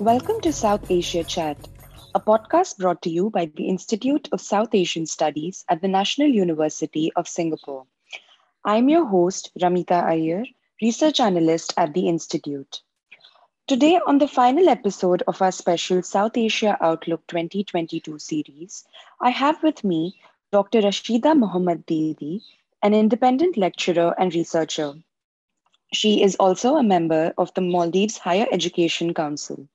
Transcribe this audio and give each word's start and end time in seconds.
Welcome 0.00 0.40
to 0.40 0.52
South 0.54 0.90
Asia 0.90 1.22
Chat, 1.22 1.58
a 2.14 2.20
podcast 2.20 2.78
brought 2.78 3.02
to 3.02 3.10
you 3.10 3.28
by 3.28 3.50
the 3.54 3.68
Institute 3.68 4.30
of 4.32 4.40
South 4.40 4.74
Asian 4.74 5.04
Studies 5.04 5.62
at 5.68 5.82
the 5.82 5.88
National 5.88 6.26
University 6.26 7.12
of 7.16 7.28
Singapore. 7.28 7.84
I'm 8.64 8.88
your 8.88 9.04
host, 9.04 9.50
Ramita 9.60 10.02
Iyer, 10.02 10.44
research 10.80 11.20
analyst 11.20 11.74
at 11.76 11.92
the 11.92 12.08
Institute. 12.08 12.80
Today, 13.66 14.00
on 14.06 14.16
the 14.16 14.26
final 14.26 14.70
episode 14.70 15.22
of 15.28 15.42
our 15.42 15.52
special 15.52 16.02
South 16.02 16.34
Asia 16.34 16.78
Outlook 16.80 17.26
2022 17.26 18.18
series, 18.18 18.86
I 19.20 19.28
have 19.28 19.62
with 19.62 19.84
me 19.84 20.18
Dr. 20.50 20.80
Rasheeda 20.80 21.38
Mohamed 21.38 21.84
Didi, 21.84 22.40
an 22.82 22.94
independent 22.94 23.58
lecturer 23.58 24.14
and 24.18 24.34
researcher. 24.34 24.94
She 25.92 26.22
is 26.22 26.36
also 26.36 26.76
a 26.76 26.82
member 26.82 27.34
of 27.36 27.52
the 27.52 27.60
Maldives 27.60 28.16
Higher 28.16 28.46
Education 28.50 29.12
Council. 29.12 29.68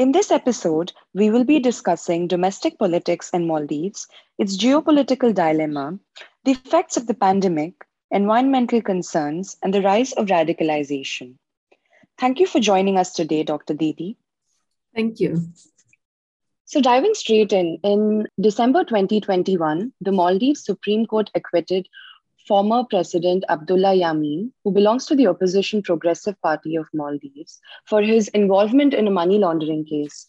In 0.00 0.12
this 0.12 0.30
episode, 0.30 0.94
we 1.12 1.28
will 1.28 1.44
be 1.44 1.60
discussing 1.60 2.26
domestic 2.26 2.78
politics 2.78 3.28
in 3.34 3.46
Maldives, 3.46 4.08
its 4.38 4.56
geopolitical 4.56 5.34
dilemma, 5.34 5.98
the 6.42 6.52
effects 6.52 6.96
of 6.96 7.06
the 7.06 7.12
pandemic, 7.12 7.74
environmental 8.10 8.80
concerns, 8.80 9.58
and 9.62 9.74
the 9.74 9.82
rise 9.82 10.14
of 10.14 10.28
radicalization. 10.28 11.34
Thank 12.18 12.40
you 12.40 12.46
for 12.46 12.60
joining 12.60 12.96
us 12.96 13.12
today, 13.12 13.42
Dr. 13.42 13.74
Didi. 13.74 14.16
Thank 14.94 15.20
you. 15.20 15.42
So, 16.64 16.80
diving 16.80 17.12
straight 17.12 17.52
in, 17.52 17.78
in 17.82 18.26
December 18.40 18.84
2021, 18.84 19.92
the 20.00 20.12
Maldives 20.12 20.64
Supreme 20.64 21.04
Court 21.04 21.30
acquitted 21.34 21.90
former 22.50 22.82
President 22.82 23.44
Abdullah 23.48 23.94
Yameen, 23.94 24.50
who 24.64 24.72
belongs 24.72 25.06
to 25.06 25.14
the 25.14 25.28
opposition 25.28 25.82
Progressive 25.82 26.34
Party 26.42 26.74
of 26.74 26.88
Maldives, 26.92 27.60
for 27.86 28.02
his 28.02 28.26
involvement 28.38 28.92
in 28.92 29.06
a 29.06 29.16
money 29.18 29.38
laundering 29.38 29.84
case. 29.84 30.26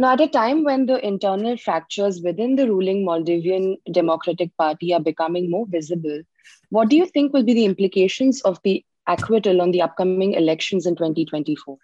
Now, 0.00 0.14
at 0.14 0.20
a 0.20 0.26
time 0.26 0.64
when 0.64 0.86
the 0.86 0.98
internal 1.06 1.56
fractures 1.56 2.20
within 2.24 2.56
the 2.56 2.66
ruling 2.66 3.06
Maldivian 3.06 3.76
Democratic 3.92 4.50
Party 4.56 4.92
are 4.92 5.04
becoming 5.10 5.48
more 5.48 5.64
visible, 5.68 6.22
what 6.70 6.88
do 6.88 6.96
you 6.96 7.06
think 7.06 7.32
will 7.32 7.44
be 7.44 7.54
the 7.54 7.64
implications 7.64 8.42
of 8.42 8.58
the 8.64 8.84
acquittal 9.06 9.62
on 9.62 9.70
the 9.70 9.82
upcoming 9.82 10.32
elections 10.32 10.86
in 10.86 10.96
2024? 10.96 11.78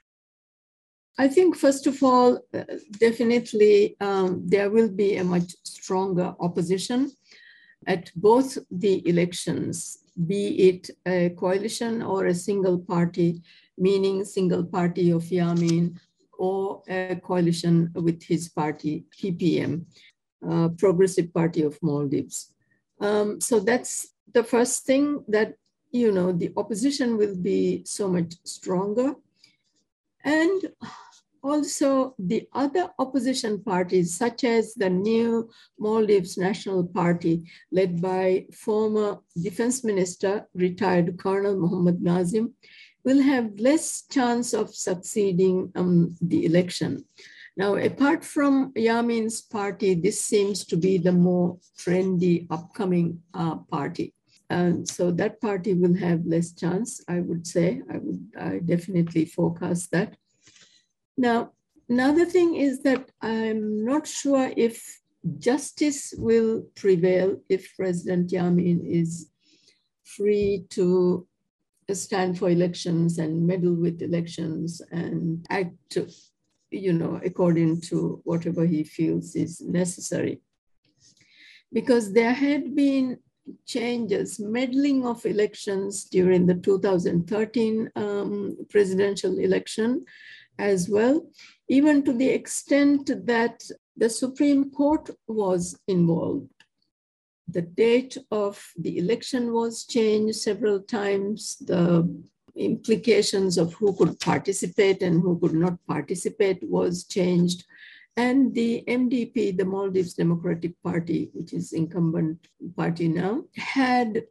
I 1.16 1.28
think, 1.28 1.54
first 1.56 1.86
of 1.86 2.02
all, 2.02 2.40
uh, 2.52 2.64
definitely 2.98 3.96
um, 4.00 4.42
there 4.48 4.68
will 4.68 4.88
be 4.88 5.16
a 5.16 5.22
much 5.22 5.54
stronger 5.62 6.34
opposition 6.40 7.12
at 7.86 8.10
both 8.14 8.58
the 8.70 9.06
elections, 9.08 9.98
be 10.26 10.68
it 10.68 10.90
a 11.06 11.30
coalition 11.30 12.02
or 12.02 12.26
a 12.26 12.34
single 12.34 12.78
party, 12.78 13.42
meaning 13.78 14.24
single 14.24 14.64
party 14.64 15.10
of 15.10 15.22
Yameen 15.24 15.98
or 16.38 16.82
a 16.88 17.16
coalition 17.22 17.90
with 17.94 18.22
his 18.22 18.48
party, 18.48 19.04
PPM, 19.16 19.84
uh, 20.48 20.68
Progressive 20.78 21.32
Party 21.32 21.62
of 21.62 21.78
Maldives. 21.82 22.52
Um, 23.00 23.40
so 23.40 23.60
that's 23.60 24.14
the 24.32 24.44
first 24.44 24.84
thing 24.84 25.24
that 25.28 25.54
you 25.90 26.12
know, 26.12 26.32
the 26.32 26.52
opposition 26.56 27.16
will 27.16 27.36
be 27.36 27.82
so 27.84 28.08
much 28.08 28.34
stronger. 28.44 29.14
And 30.24 30.62
also 31.42 32.14
the 32.18 32.48
other 32.52 32.90
opposition 32.98 33.62
parties, 33.62 34.16
such 34.16 34.44
as 34.44 34.74
the 34.74 34.90
new 34.90 35.50
Maldives 35.78 36.36
National 36.36 36.84
Party, 36.84 37.44
led 37.72 38.00
by 38.00 38.46
former 38.52 39.18
Defense 39.40 39.84
Minister, 39.84 40.46
retired 40.54 41.18
Colonel 41.18 41.56
Muhammad 41.56 42.02
Nazim, 42.02 42.54
will 43.04 43.22
have 43.22 43.58
less 43.58 44.04
chance 44.10 44.52
of 44.52 44.74
succeeding 44.74 45.72
um, 45.74 46.14
the 46.20 46.44
election. 46.44 47.04
Now, 47.56 47.74
apart 47.76 48.24
from 48.24 48.72
Yameen's 48.74 49.42
party, 49.42 49.94
this 49.94 50.20
seems 50.22 50.64
to 50.66 50.76
be 50.76 50.98
the 50.98 51.12
more 51.12 51.58
trendy 51.78 52.46
upcoming 52.50 53.20
uh, 53.34 53.56
party. 53.56 54.14
And 54.48 54.88
so 54.88 55.10
that 55.12 55.40
party 55.40 55.74
will 55.74 55.94
have 55.96 56.26
less 56.26 56.52
chance, 56.52 57.00
I 57.08 57.20
would 57.20 57.46
say. 57.46 57.82
I 57.92 57.98
would 57.98 58.22
I 58.38 58.58
definitely 58.58 59.24
forecast 59.24 59.92
that. 59.92 60.16
Now, 61.20 61.52
another 61.90 62.24
thing 62.24 62.54
is 62.54 62.80
that 62.84 63.10
I'm 63.20 63.84
not 63.84 64.06
sure 64.06 64.50
if 64.56 64.82
justice 65.38 66.14
will 66.16 66.62
prevail 66.74 67.36
if 67.50 67.76
President 67.76 68.30
Yameen 68.30 68.80
is 68.86 69.28
free 70.02 70.64
to 70.70 71.26
stand 71.92 72.38
for 72.38 72.48
elections 72.48 73.18
and 73.18 73.46
meddle 73.46 73.74
with 73.74 74.00
elections 74.00 74.80
and 74.92 75.44
act, 75.50 75.98
you 76.70 76.94
know, 76.94 77.20
according 77.22 77.82
to 77.82 78.22
whatever 78.24 78.64
he 78.64 78.82
feels 78.82 79.36
is 79.36 79.60
necessary. 79.60 80.40
Because 81.70 82.14
there 82.14 82.32
had 82.32 82.74
been 82.74 83.18
changes, 83.66 84.40
meddling 84.40 85.06
of 85.06 85.26
elections 85.26 86.04
during 86.04 86.46
the 86.46 86.54
2013 86.54 87.90
um, 87.94 88.56
presidential 88.70 89.38
election 89.38 90.06
as 90.58 90.88
well, 90.88 91.26
even 91.68 92.02
to 92.04 92.12
the 92.12 92.28
extent 92.28 93.10
that 93.26 93.62
the 93.96 94.10
Supreme 94.10 94.70
Court 94.70 95.10
was 95.26 95.78
involved. 95.86 96.50
The 97.48 97.62
date 97.62 98.16
of 98.30 98.64
the 98.78 98.98
election 98.98 99.52
was 99.52 99.84
changed 99.84 100.36
several 100.36 100.80
times. 100.80 101.56
The 101.60 102.08
implications 102.54 103.58
of 103.58 103.74
who 103.74 103.94
could 103.96 104.20
participate 104.20 105.02
and 105.02 105.20
who 105.20 105.38
could 105.38 105.54
not 105.54 105.78
participate 105.86 106.62
was 106.62 107.04
changed. 107.04 107.64
And 108.16 108.54
the 108.54 108.84
MDP, 108.86 109.56
the 109.56 109.64
Maldives 109.64 110.14
Democratic 110.14 110.80
Party, 110.82 111.30
which 111.32 111.52
is 111.52 111.72
incumbent 111.72 112.38
party 112.76 113.08
now, 113.08 113.44
had 113.56 114.24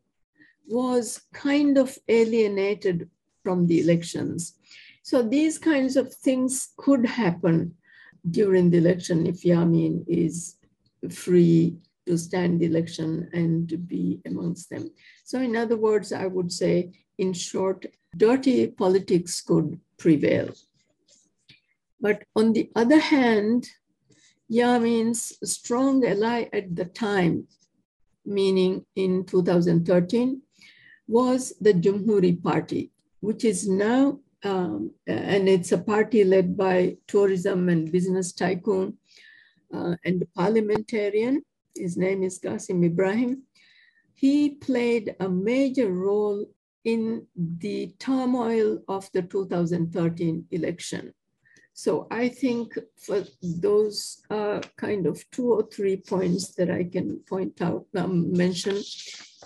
was 0.67 1.21
kind 1.33 1.77
of 1.77 1.97
alienated 2.07 3.09
from 3.43 3.65
the 3.67 3.79
elections. 3.79 4.55
So 5.03 5.23
these 5.23 5.57
kinds 5.57 5.95
of 5.95 6.13
things 6.13 6.69
could 6.77 7.05
happen 7.05 7.75
during 8.29 8.69
the 8.69 8.77
election 8.77 9.25
if 9.25 9.43
Yameen 9.43 10.03
is 10.07 10.57
free 11.09 11.77
to 12.05 12.17
stand 12.17 12.59
the 12.59 12.65
election 12.65 13.29
and 13.33 13.69
to 13.69 13.77
be 13.77 14.19
amongst 14.25 14.69
them. 14.69 14.91
So 15.23 15.39
in 15.39 15.55
other 15.55 15.77
words, 15.77 16.11
I 16.11 16.25
would 16.25 16.51
say, 16.51 16.91
in 17.17 17.33
short, 17.33 17.85
dirty 18.17 18.67
politics 18.67 19.41
could 19.41 19.79
prevail. 19.97 20.49
But 22.01 22.23
on 22.35 22.53
the 22.53 22.71
other 22.75 22.99
hand, 22.99 23.67
Yameen's 24.51 25.37
strong 25.43 26.05
ally 26.05 26.49
at 26.51 26.75
the 26.75 26.85
time, 26.85 27.47
meaning 28.25 28.85
in 28.95 29.25
2013, 29.25 30.41
was 31.07 31.53
the 31.61 31.73
Jumhooree 31.73 32.41
Party, 32.41 32.91
which 33.19 33.43
is 33.43 33.67
now, 33.67 34.19
um, 34.43 34.91
and 35.07 35.49
it's 35.49 35.71
a 35.71 35.77
party 35.77 36.23
led 36.23 36.55
by 36.55 36.97
tourism 37.07 37.69
and 37.69 37.91
business 37.91 38.31
tycoon 38.31 38.97
uh, 39.73 39.95
and 40.05 40.23
parliamentarian. 40.35 41.43
His 41.75 41.97
name 41.97 42.23
is 42.23 42.39
Gasim 42.39 42.85
Ibrahim. 42.85 43.43
He 44.13 44.51
played 44.55 45.15
a 45.19 45.29
major 45.29 45.91
role 45.91 46.45
in 46.83 47.25
the 47.35 47.93
turmoil 47.99 48.79
of 48.87 49.09
the 49.13 49.21
2013 49.21 50.45
election. 50.51 51.13
So 51.73 52.07
I 52.11 52.27
think 52.27 52.77
for 52.97 53.23
those 53.41 54.21
uh, 54.29 54.59
kind 54.75 55.07
of 55.07 55.23
two 55.31 55.53
or 55.53 55.63
three 55.63 55.95
points 55.95 56.53
that 56.55 56.69
I 56.69 56.83
can 56.83 57.21
point 57.27 57.61
out, 57.61 57.85
um, 57.95 58.33
mention, 58.33 58.77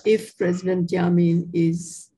if 0.04 0.36
President 0.36 0.90
Yameen 0.90 1.50
is, 1.54 2.10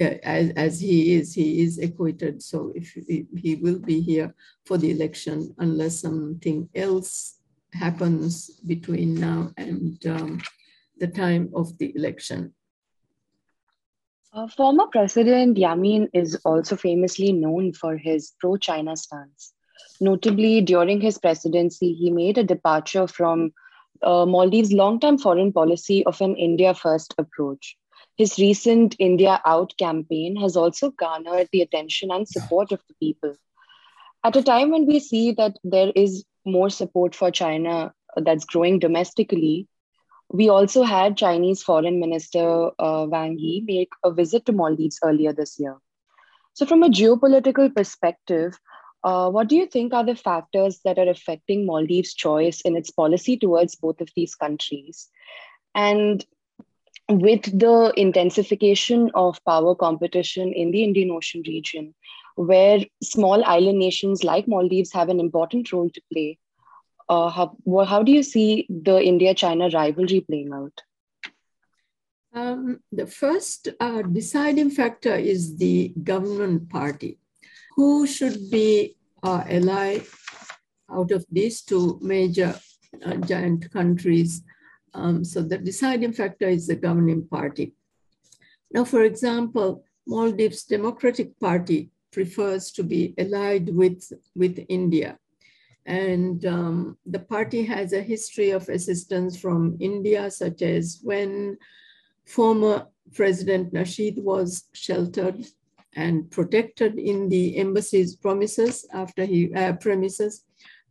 as, 0.00 0.50
as 0.50 0.80
he 0.80 1.14
is, 1.14 1.34
he 1.34 1.62
is 1.62 1.78
acquitted. 1.78 2.42
So 2.42 2.72
if 2.74 2.92
he, 2.92 3.26
he 3.36 3.56
will 3.56 3.78
be 3.78 4.00
here 4.00 4.34
for 4.64 4.78
the 4.78 4.90
election 4.90 5.54
unless 5.58 6.00
something 6.00 6.68
else 6.74 7.38
happens 7.72 8.50
between 8.66 9.14
now 9.14 9.52
and 9.56 10.04
um, 10.06 10.40
the 10.98 11.06
time 11.06 11.50
of 11.54 11.76
the 11.78 11.94
election. 11.96 12.52
Uh, 14.32 14.46
former 14.46 14.86
President 14.86 15.56
Yameen 15.56 16.08
is 16.12 16.36
also 16.44 16.76
famously 16.76 17.32
known 17.32 17.72
for 17.72 17.96
his 17.96 18.32
pro 18.38 18.56
China 18.56 18.96
stance. 18.96 19.54
Notably, 20.00 20.60
during 20.60 21.00
his 21.00 21.18
presidency, 21.18 21.92
he 21.94 22.10
made 22.10 22.38
a 22.38 22.44
departure 22.44 23.06
from 23.06 23.52
uh, 24.02 24.24
Maldives' 24.24 24.72
long 24.72 25.00
term 25.00 25.18
foreign 25.18 25.52
policy 25.52 26.04
of 26.06 26.20
an 26.20 26.36
India 26.36 26.74
first 26.74 27.14
approach. 27.18 27.76
His 28.20 28.38
recent 28.38 28.96
India 29.06 29.34
Out 29.52 29.74
campaign 29.82 30.36
has 30.44 30.56
also 30.62 30.90
garnered 31.02 31.48
the 31.52 31.62
attention 31.66 32.14
and 32.16 32.28
support 32.28 32.72
of 32.76 32.82
the 32.88 32.94
people. 33.02 33.34
At 34.30 34.36
a 34.40 34.42
time 34.42 34.70
when 34.76 34.86
we 34.86 35.00
see 35.00 35.24
that 35.42 35.58
there 35.64 35.92
is 36.04 36.24
more 36.44 36.70
support 36.70 37.14
for 37.20 37.30
China 37.30 37.76
that's 38.16 38.44
growing 38.54 38.78
domestically, 38.78 39.68
we 40.40 40.48
also 40.48 40.82
had 40.82 41.16
Chinese 41.16 41.62
Foreign 41.68 42.00
Minister 42.00 42.48
uh, 42.78 43.06
Wang 43.14 43.38
Yi 43.38 43.62
make 43.66 44.00
a 44.10 44.12
visit 44.22 44.44
to 44.46 44.52
Maldives 44.52 45.00
earlier 45.12 45.32
this 45.32 45.58
year. 45.58 45.78
So, 46.54 46.66
from 46.66 46.82
a 46.82 46.94
geopolitical 47.02 47.74
perspective, 47.80 48.60
Uh, 49.08 49.28
what 49.34 49.48
do 49.50 49.56
you 49.56 49.66
think 49.74 49.94
are 49.98 50.04
the 50.06 50.14
factors 50.14 50.74
that 50.86 50.98
are 51.02 51.10
affecting 51.10 51.60
Maldives' 51.68 52.10
choice 52.22 52.58
in 52.70 52.76
its 52.80 52.90
policy 52.96 53.36
towards 53.44 53.76
both 53.84 54.02
of 54.04 54.10
these 54.16 54.34
countries? 54.42 55.08
And 55.74 56.26
with 57.18 57.42
the 57.58 57.92
intensification 57.96 59.10
of 59.14 59.44
power 59.44 59.74
competition 59.74 60.52
in 60.52 60.70
the 60.70 60.84
Indian 60.84 61.10
Ocean 61.10 61.42
region, 61.46 61.94
where 62.36 62.80
small 63.02 63.44
island 63.44 63.78
nations 63.78 64.22
like 64.24 64.46
Maldives 64.46 64.92
have 64.92 65.08
an 65.08 65.20
important 65.20 65.72
role 65.72 65.90
to 65.90 66.00
play, 66.12 66.38
uh, 67.08 67.28
how, 67.28 67.56
how 67.86 68.02
do 68.02 68.12
you 68.12 68.22
see 68.22 68.66
the 68.68 69.02
India 69.02 69.34
China 69.34 69.68
rivalry 69.70 70.20
playing 70.20 70.52
out? 70.52 70.82
Um, 72.32 72.78
the 72.92 73.06
first 73.06 73.68
uh, 73.80 74.02
deciding 74.02 74.70
factor 74.70 75.16
is 75.16 75.56
the 75.56 75.92
government 76.04 76.68
party. 76.68 77.18
Who 77.74 78.06
should 78.06 78.50
be 78.50 78.96
uh, 79.22 79.42
ally 79.48 80.00
out 80.88 81.10
of 81.10 81.26
these 81.30 81.62
two 81.62 81.98
major 82.00 82.54
uh, 83.04 83.16
giant 83.16 83.72
countries? 83.72 84.42
Um, 84.94 85.24
so 85.24 85.42
the 85.42 85.58
deciding 85.58 86.12
factor 86.12 86.48
is 86.48 86.66
the 86.66 86.76
governing 86.76 87.26
party. 87.26 87.74
Now, 88.72 88.84
for 88.84 89.02
example, 89.02 89.84
Maldives 90.06 90.64
Democratic 90.64 91.38
Party 91.40 91.90
prefers 92.12 92.70
to 92.72 92.82
be 92.82 93.14
allied 93.18 93.74
with, 93.74 94.12
with 94.34 94.64
India. 94.68 95.18
And 95.86 96.44
um, 96.46 96.98
the 97.06 97.20
party 97.20 97.64
has 97.64 97.92
a 97.92 98.02
history 98.02 98.50
of 98.50 98.68
assistance 98.68 99.38
from 99.38 99.76
India, 99.80 100.30
such 100.30 100.62
as 100.62 101.00
when 101.02 101.56
former 102.26 102.86
President 103.14 103.72
Nasheed 103.72 104.22
was 104.22 104.64
sheltered 104.72 105.46
and 105.96 106.30
protected 106.30 106.98
in 106.98 107.28
the 107.28 107.58
embassy's 107.58 108.14
promises 108.14 108.86
after 108.92 109.24
he 109.24 109.52
uh, 109.54 109.72
premises 109.74 110.44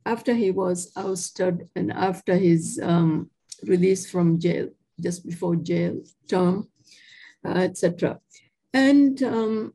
after 0.06 0.34
he 0.34 0.52
was 0.52 0.92
ousted 0.96 1.70
and 1.76 1.92
after 1.92 2.36
his 2.36 2.80
um, 2.82 3.30
release 3.64 4.10
from 4.10 4.40
jail, 4.40 4.70
just 5.00 5.26
before 5.26 5.56
jail 5.56 6.02
term, 6.28 6.68
uh, 7.46 7.60
etc. 7.60 8.20
And 8.74 9.22
um, 9.24 9.74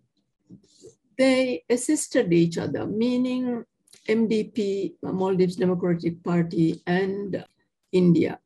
they 1.17 1.65
assisted 1.69 2.33
each 2.33 2.59
other, 2.59 2.87
meaning 2.87 3.65
MDP, 4.09 4.95
Maldives 5.03 5.57
Democratic 5.57 6.23
Party, 6.23 6.83
and 6.87 7.45
India. 7.93 8.39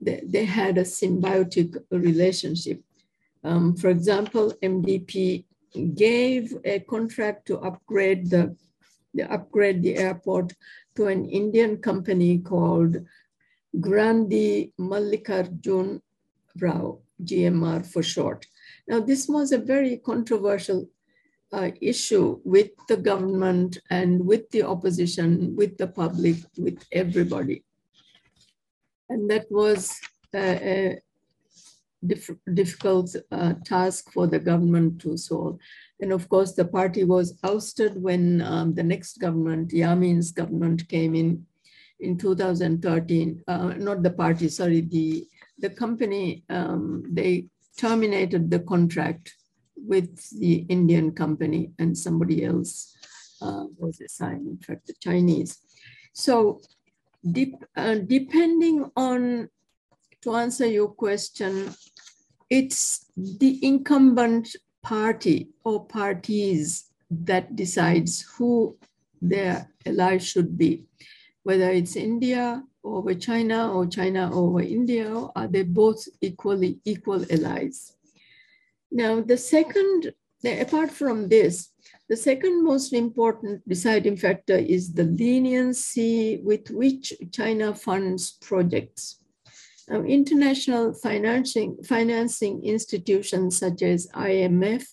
They, 0.00 0.22
they 0.24 0.44
had 0.44 0.78
a 0.78 0.82
symbiotic 0.82 1.76
relationship. 1.90 2.82
Um, 3.44 3.76
for 3.76 3.88
example, 3.88 4.52
MDP 4.62 5.44
gave 5.94 6.56
a 6.64 6.80
contract 6.80 7.46
to 7.46 7.58
upgrade 7.58 8.30
the, 8.30 8.56
the 9.14 9.30
upgrade 9.32 9.82
the 9.82 9.96
airport 9.96 10.54
to 10.96 11.06
an 11.06 11.24
Indian 11.26 11.76
company 11.78 12.38
called 12.38 12.96
Grandhi 13.80 14.72
Mallikarjun 14.78 16.00
Rao, 16.60 16.98
GMR 17.22 17.86
for 17.86 18.02
short. 18.02 18.46
Now, 18.86 19.00
this 19.00 19.28
was 19.28 19.52
a 19.52 19.58
very 19.58 19.98
controversial 19.98 20.88
uh, 21.52 21.70
issue 21.80 22.40
with 22.44 22.70
the 22.88 22.96
government 22.96 23.78
and 23.90 24.24
with 24.24 24.50
the 24.50 24.62
opposition, 24.62 25.56
with 25.56 25.78
the 25.78 25.86
public, 25.86 26.36
with 26.56 26.84
everybody. 26.92 27.64
And 29.08 29.30
that 29.30 29.46
was 29.50 29.98
a, 30.34 30.38
a 30.38 31.00
diff 32.06 32.30
difficult 32.54 33.16
uh, 33.32 33.54
task 33.64 34.12
for 34.12 34.26
the 34.26 34.38
government 34.38 35.00
to 35.00 35.16
solve. 35.16 35.58
And 36.00 36.12
of 36.12 36.28
course, 36.28 36.52
the 36.52 36.64
party 36.64 37.04
was 37.04 37.38
ousted 37.42 38.00
when 38.00 38.42
um, 38.42 38.74
the 38.74 38.84
next 38.84 39.18
government, 39.18 39.70
Yameen's 39.70 40.30
government, 40.30 40.88
came 40.88 41.14
in 41.14 41.46
in 42.00 42.16
2013. 42.18 43.42
Uh, 43.46 43.74
not 43.76 44.02
the 44.02 44.10
party, 44.10 44.48
sorry, 44.48 44.80
the 44.80 45.26
the 45.58 45.70
company. 45.70 46.44
Um, 46.48 47.04
they 47.10 47.46
terminated 47.76 48.50
the 48.50 48.60
contract 48.60 49.34
with 49.76 50.38
the 50.38 50.66
Indian 50.68 51.12
company, 51.12 51.72
and 51.78 51.96
somebody 51.96 52.44
else 52.44 52.96
uh, 53.40 53.64
was 53.76 54.00
assigned. 54.00 54.46
In 54.46 54.58
fact, 54.58 54.86
the 54.86 54.94
Chinese. 55.00 55.58
So, 56.12 56.60
uh, 57.76 57.94
depending 58.06 58.90
on 58.96 59.48
to 60.22 60.34
answer 60.34 60.66
your 60.66 60.88
question, 60.88 61.74
it's 62.50 63.06
the 63.16 63.58
incumbent 63.64 64.56
party 64.82 65.48
or 65.64 65.84
parties 65.84 66.90
that 67.10 67.56
decides 67.56 68.22
who 68.36 68.76
their 69.20 69.70
ally 69.86 70.18
should 70.18 70.56
be, 70.56 70.84
whether 71.48 71.70
it's 71.70 71.96
India 71.96 72.62
over 72.84 73.14
China 73.14 73.72
or 73.72 73.86
China 73.86 74.30
over 74.34 74.60
India, 74.60 75.08
are 75.34 75.48
they 75.48 75.62
both 75.62 76.06
equally 76.20 76.78
equal 76.84 77.24
allies? 77.32 77.96
Now, 78.92 79.22
the 79.22 79.38
second, 79.38 80.12
apart 80.44 80.90
from 80.90 81.30
this, 81.30 81.70
the 82.06 82.18
second 82.18 82.62
most 82.62 82.92
important 82.92 83.66
deciding 83.66 84.18
factor 84.18 84.58
is 84.58 84.92
the 84.92 85.04
leniency 85.04 86.38
with 86.44 86.68
which 86.70 87.14
China 87.32 87.74
funds 87.74 88.32
projects. 88.42 89.24
Now, 89.88 90.02
international 90.02 90.92
financing, 90.92 91.78
financing 91.82 92.62
institutions 92.62 93.56
such 93.56 93.80
as 93.80 94.06
IMF, 94.08 94.84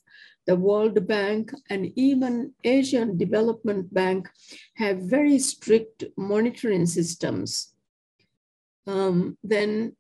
the 0.45 0.56
World 0.56 1.07
Bank, 1.07 1.51
and 1.69 1.92
even 1.95 2.53
Asian 2.63 3.18
Development 3.18 3.92
Bank 3.94 4.30
have 4.75 5.00
very 5.00 5.39
strict 5.39 6.03
monitoring 6.18 6.86
systems. 6.86 7.74
Um, 8.88 9.38
then 9.44 9.95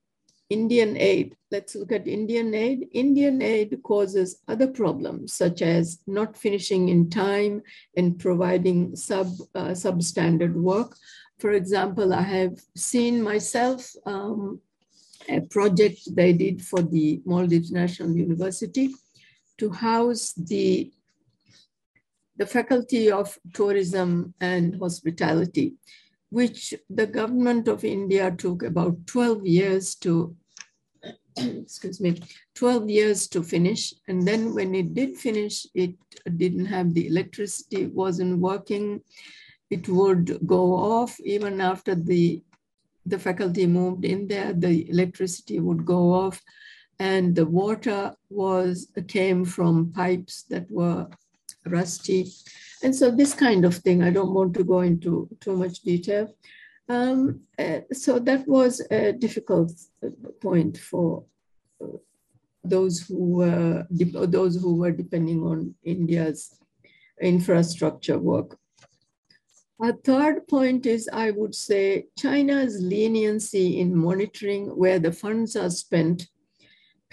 Indian 0.49 0.95
aid, 0.97 1.35
let's 1.49 1.75
look 1.75 1.91
at 1.91 2.07
Indian 2.07 2.53
aid. 2.53 2.87
Indian 2.91 3.41
aid 3.41 3.79
causes 3.83 4.41
other 4.47 4.67
problems 4.67 5.33
such 5.33 5.63
as 5.63 5.99
not 6.05 6.37
finishing 6.37 6.89
in 6.89 7.09
time 7.09 7.63
and 7.97 8.19
providing 8.19 8.95
sub, 8.95 9.27
uh, 9.55 9.69
substandard 9.69 10.53
work. 10.53 10.95
For 11.39 11.51
example, 11.51 12.13
I 12.13 12.21
have 12.21 12.59
seen 12.77 13.23
myself 13.23 13.91
um, 14.05 14.61
a 15.27 15.41
project 15.41 16.15
they 16.15 16.33
did 16.33 16.61
for 16.61 16.83
the 16.83 17.21
Maldives 17.25 17.71
National 17.71 18.15
University 18.15 18.93
to 19.57 19.69
house 19.69 20.33
the, 20.33 20.91
the 22.37 22.45
Faculty 22.45 23.11
of 23.11 23.37
Tourism 23.53 24.33
and 24.41 24.79
Hospitality, 24.79 25.75
which 26.29 26.73
the 26.89 27.07
government 27.07 27.67
of 27.67 27.83
India 27.83 28.31
took 28.31 28.63
about 28.63 29.07
12 29.07 29.45
years 29.45 29.95
to, 29.95 30.35
excuse 31.37 32.01
me, 32.01 32.21
12 32.55 32.89
years 32.89 33.27
to 33.29 33.43
finish. 33.43 33.93
And 34.07 34.27
then 34.27 34.53
when 34.53 34.75
it 34.75 34.93
did 34.93 35.17
finish, 35.17 35.65
it 35.73 35.95
didn't 36.37 36.65
have 36.65 36.93
the 36.93 37.07
electricity, 37.07 37.87
wasn't 37.87 38.39
working. 38.39 39.01
It 39.69 39.87
would 39.89 40.45
go 40.45 40.73
off 40.73 41.19
even 41.21 41.61
after 41.61 41.95
the 41.95 42.41
the 43.05 43.19
faculty 43.19 43.67
moved 43.67 44.03
in 44.03 44.27
there, 44.27 44.53
the 44.53 44.89
electricity 44.89 45.59
would 45.59 45.85
go 45.85 46.11
off 46.11 46.41
and 46.99 47.35
the 47.35 47.45
water 47.45 48.13
was 48.29 48.91
came 49.07 49.45
from 49.45 49.91
pipes 49.91 50.43
that 50.43 50.69
were 50.71 51.07
rusty. 51.65 52.31
And 52.83 52.95
so 52.95 53.11
this 53.11 53.33
kind 53.33 53.65
of 53.65 53.75
thing, 53.75 54.03
I 54.03 54.11
don't 54.11 54.33
want 54.33 54.53
to 54.55 54.63
go 54.63 54.81
into 54.81 55.27
too 55.39 55.57
much 55.57 55.81
detail. 55.81 56.33
Um, 56.87 57.41
uh, 57.57 57.79
so 57.91 58.19
that 58.19 58.47
was 58.47 58.81
a 58.91 59.11
difficult 59.11 59.71
point 60.41 60.77
for 60.77 61.23
uh, 61.83 61.97
those 62.63 62.99
who 62.99 63.37
were 63.37 63.87
those 63.89 64.55
who 64.55 64.75
were 64.75 64.91
depending 64.91 65.41
on 65.43 65.73
India's 65.83 66.59
infrastructure 67.21 68.19
work. 68.19 68.57
A 69.81 69.93
third 69.93 70.47
point 70.47 70.85
is, 70.85 71.09
I 71.11 71.31
would 71.31 71.53
say, 71.53 72.05
China's 72.17 72.81
leniency 72.81 73.79
in 73.79 73.95
monitoring 73.95 74.67
where 74.67 74.99
the 74.99 75.11
funds 75.11 75.55
are 75.55 75.69
spent 75.69 76.27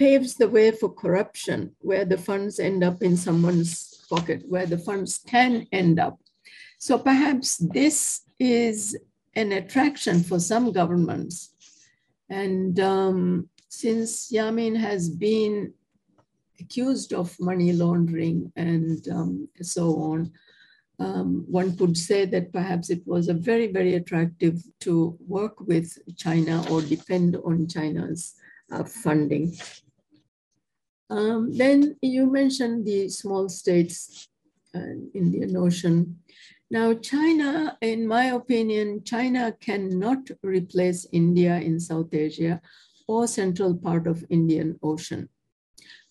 paves 0.02 0.34
the 0.34 0.48
way 0.48 0.72
for 0.72 0.90
corruption, 0.92 1.60
where 1.78 2.04
the 2.04 2.18
funds 2.18 2.58
end 2.58 2.82
up 2.82 2.98
in 3.02 3.16
someone's 3.16 4.04
pocket, 4.10 4.42
where 4.48 4.66
the 4.66 4.82
funds 4.88 5.20
can 5.34 5.52
end 5.70 6.00
up. 6.00 6.18
So 6.78 6.98
perhaps 6.98 7.48
this 7.58 8.22
is 8.40 8.98
an 9.36 9.52
attraction 9.52 10.24
for 10.24 10.40
some 10.40 10.72
governments. 10.72 11.54
And 12.28 12.80
um, 12.80 13.48
since 13.68 14.32
Yameen 14.32 14.76
has 14.76 15.08
been 15.08 15.72
accused 16.58 17.12
of 17.12 17.38
money 17.38 17.72
laundering 17.72 18.52
and 18.56 19.06
um, 19.08 19.48
so 19.60 19.84
on, 20.10 20.32
um, 20.98 21.44
one 21.48 21.76
could 21.76 21.96
say 21.96 22.24
that 22.24 22.52
perhaps 22.52 22.90
it 22.90 23.02
was 23.06 23.28
a 23.28 23.34
very, 23.48 23.68
very 23.78 23.94
attractive 23.94 24.56
to 24.80 25.16
work 25.28 25.60
with 25.60 25.96
China 26.16 26.54
or 26.70 26.82
depend 26.82 27.36
on 27.36 27.68
China's 27.68 28.34
uh, 28.72 28.82
funding. 28.82 29.56
Um, 31.12 31.52
then 31.52 31.96
you 32.00 32.24
mentioned 32.32 32.86
the 32.86 33.10
small 33.10 33.50
states 33.50 34.28
uh, 34.74 34.96
Indian 35.12 35.54
Ocean. 35.58 36.16
Now, 36.70 36.94
China, 36.94 37.76
in 37.82 38.08
my 38.08 38.24
opinion, 38.40 39.04
China 39.04 39.52
cannot 39.60 40.30
replace 40.42 41.06
India 41.12 41.56
in 41.58 41.78
South 41.78 42.14
Asia 42.14 42.62
or 43.06 43.26
central 43.26 43.76
part 43.76 44.06
of 44.06 44.24
Indian 44.30 44.78
Ocean. 44.82 45.28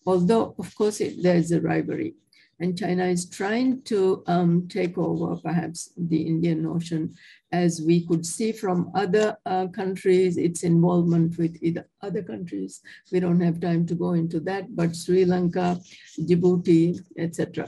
Although, 0.05 0.53
of 0.59 0.75
course, 0.75 1.01
it, 1.01 1.23
there 1.23 1.37
is 1.37 1.51
a 1.51 1.61
rivalry. 1.61 2.13
And 2.61 2.77
China 2.77 3.05
is 3.05 3.27
trying 3.27 3.81
to 3.83 4.23
um, 4.27 4.67
take 4.69 4.97
over 4.97 5.35
perhaps 5.35 5.91
the 5.97 6.21
Indian 6.21 6.65
Ocean, 6.65 7.15
as 7.51 7.81
we 7.81 8.05
could 8.07 8.25
see 8.25 8.51
from 8.51 8.91
other 8.95 9.35
uh, 9.45 9.67
countries, 9.67 10.37
its 10.37 10.63
involvement 10.63 11.37
with 11.37 11.57
other 12.01 12.21
countries. 12.21 12.81
We 13.11 13.19
don't 13.19 13.41
have 13.41 13.59
time 13.59 13.85
to 13.87 13.95
go 13.95 14.13
into 14.13 14.39
that, 14.41 14.75
but 14.75 14.95
Sri 14.95 15.25
Lanka, 15.25 15.79
Djibouti, 16.19 16.99
etc 17.17 17.67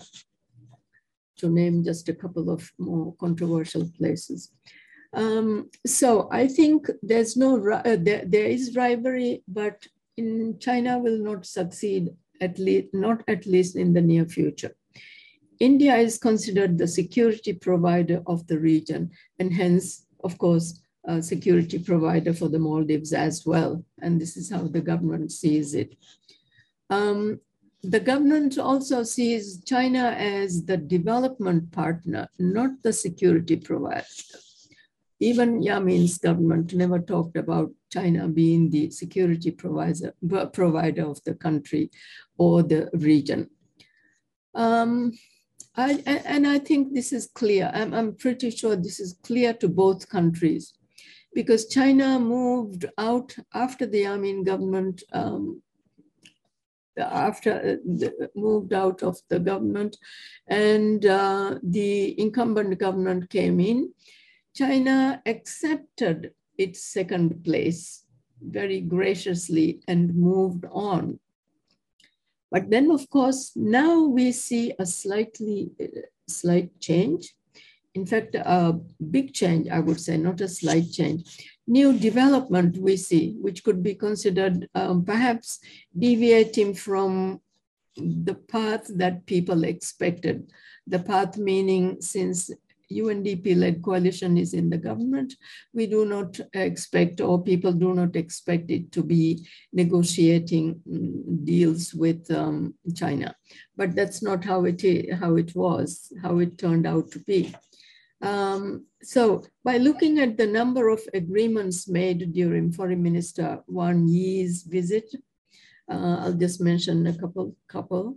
to 1.43 1.49
name 1.49 1.83
just 1.83 2.09
a 2.09 2.13
couple 2.13 2.49
of 2.49 2.71
more 2.77 3.13
controversial 3.19 3.89
places. 3.97 4.51
Um, 5.13 5.69
so 5.85 6.29
I 6.31 6.47
think 6.47 6.89
there's 7.01 7.37
no, 7.37 7.49
uh, 7.69 7.97
there, 7.99 8.23
there 8.25 8.45
is 8.45 8.75
rivalry, 8.75 9.43
but 9.47 9.85
in 10.17 10.57
China 10.59 10.97
will 10.97 11.19
not 11.19 11.45
succeed, 11.45 12.09
at 12.41 12.57
least, 12.57 12.87
not 12.93 13.23
at 13.27 13.45
least 13.45 13.75
in 13.75 13.93
the 13.93 14.01
near 14.01 14.25
future. 14.25 14.73
India 15.59 15.95
is 15.95 16.17
considered 16.17 16.77
the 16.77 16.87
security 16.87 17.53
provider 17.53 18.21
of 18.27 18.45
the 18.47 18.59
region, 18.59 19.11
and 19.39 19.53
hence, 19.53 20.05
of 20.23 20.37
course, 20.37 20.81
a 21.05 21.21
security 21.21 21.79
provider 21.79 22.33
for 22.33 22.47
the 22.47 22.59
Maldives 22.59 23.13
as 23.13 23.45
well. 23.45 23.83
And 24.01 24.19
this 24.19 24.37
is 24.37 24.49
how 24.49 24.67
the 24.67 24.81
government 24.81 25.31
sees 25.31 25.73
it. 25.73 25.95
Um, 26.89 27.39
the 27.81 27.99
government 27.99 28.57
also 28.57 29.03
sees 29.03 29.61
China 29.65 30.15
as 30.17 30.65
the 30.65 30.77
development 30.77 31.71
partner, 31.71 32.29
not 32.39 32.81
the 32.81 32.93
security 32.93 33.57
provider. 33.57 34.05
Even 35.19 35.61
Yameen's 35.61 36.17
government 36.17 36.73
never 36.73 36.99
talked 36.99 37.37
about 37.37 37.71
China 37.91 38.27
being 38.27 38.69
the 38.69 38.89
security 38.89 39.51
provider, 39.51 40.13
provider 40.53 41.05
of 41.05 41.21
the 41.25 41.35
country 41.35 41.91
or 42.37 42.63
the 42.63 42.89
region. 42.93 43.49
Um, 44.55 45.11
I, 45.75 45.93
and 46.05 46.47
I 46.47 46.59
think 46.59 46.93
this 46.93 47.11
is 47.11 47.27
clear. 47.33 47.71
I'm, 47.73 47.93
I'm 47.93 48.15
pretty 48.15 48.51
sure 48.51 48.75
this 48.75 48.99
is 48.99 49.17
clear 49.23 49.53
to 49.55 49.67
both 49.67 50.07
countries 50.09 50.73
because 51.33 51.67
China 51.67 52.19
moved 52.19 52.85
out 52.97 53.35
after 53.53 53.85
the 53.85 54.03
Yameen 54.03 54.45
government 54.45 55.01
um, 55.13 55.61
after 56.97 57.79
uh, 57.87 58.25
moved 58.35 58.73
out 58.73 59.01
of 59.01 59.17
the 59.29 59.39
government 59.39 59.97
and 60.47 61.05
uh, 61.05 61.55
the 61.63 62.19
incumbent 62.19 62.77
government 62.77 63.29
came 63.29 63.59
in, 63.59 63.91
China 64.55 65.21
accepted 65.25 66.31
its 66.57 66.83
second 66.83 67.43
place 67.43 68.05
very 68.41 68.81
graciously 68.81 69.81
and 69.87 70.13
moved 70.15 70.65
on. 70.71 71.19
But 72.53 72.69
then, 72.69 72.91
of 72.91 73.09
course, 73.09 73.51
now 73.55 74.05
we 74.17 74.31
see 74.31 74.73
a 74.79 74.85
slightly 74.85 75.71
uh, 75.81 76.05
slight 76.29 76.69
change. 76.79 77.33
In 77.95 78.05
fact, 78.05 78.35
a 78.35 78.79
big 79.15 79.33
change, 79.33 79.67
I 79.69 79.79
would 79.79 79.99
say, 79.99 80.17
not 80.17 80.39
a 80.41 80.47
slight 80.47 80.87
change 80.91 81.21
new 81.67 81.97
development 81.97 82.77
we 82.77 82.97
see, 82.97 83.35
which 83.41 83.63
could 83.63 83.81
be 83.81 83.95
considered 83.95 84.67
um, 84.75 85.03
perhaps 85.05 85.59
deviating 85.97 86.73
from 86.73 87.39
the 87.95 88.33
path 88.33 88.89
that 88.95 89.25
people 89.25 89.63
expected. 89.63 90.51
The 90.87 90.99
path 90.99 91.37
meaning 91.37 92.01
since 92.01 92.51
UNDP-led 92.99 93.81
coalition 93.81 94.37
is 94.37 94.53
in 94.53 94.69
the 94.69 94.77
government, 94.77 95.33
we 95.73 95.87
do 95.87 96.05
not 96.05 96.39
expect, 96.53 97.21
or 97.21 97.43
people 97.43 97.73
do 97.73 97.93
not 97.93 98.15
expect 98.15 98.71
it 98.71 98.91
to 98.91 99.03
be 99.03 99.47
negotiating 99.71 100.81
mm, 100.89 101.45
deals 101.45 101.93
with 101.93 102.29
um, 102.31 102.73
China. 102.95 103.35
But 103.75 103.95
that's 103.95 104.21
not 104.21 104.43
how 104.43 104.65
it, 104.65 104.81
how 105.13 105.35
it 105.35 105.55
was, 105.55 106.11
how 106.21 106.39
it 106.39 106.57
turned 106.57 106.87
out 106.87 107.11
to 107.11 107.19
be. 107.19 107.53
Um, 108.21 108.85
so 109.01 109.43
by 109.65 109.77
looking 109.77 110.19
at 110.19 110.37
the 110.37 110.47
number 110.47 110.87
of 110.87 111.01
agreements 111.13 111.89
made 111.89 112.31
during 112.33 112.71
Foreign 112.71 113.03
Minister 113.03 113.61
Wang 113.67 114.07
Yi's 114.07 114.63
visit, 114.63 115.13
uh, 115.91 116.17
I'll 116.21 116.33
just 116.33 116.61
mention 116.61 117.05
a 117.07 117.17
couple, 117.17 117.55
couple. 117.67 118.15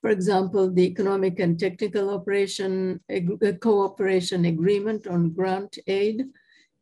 For 0.00 0.10
example, 0.10 0.70
the 0.70 0.86
Economic 0.86 1.40
and 1.40 1.58
Technical 1.58 2.10
Operation 2.10 3.00
ag 3.10 3.60
Cooperation 3.60 4.46
Agreement 4.46 5.06
on 5.06 5.30
Grant 5.30 5.78
Aid, 5.86 6.24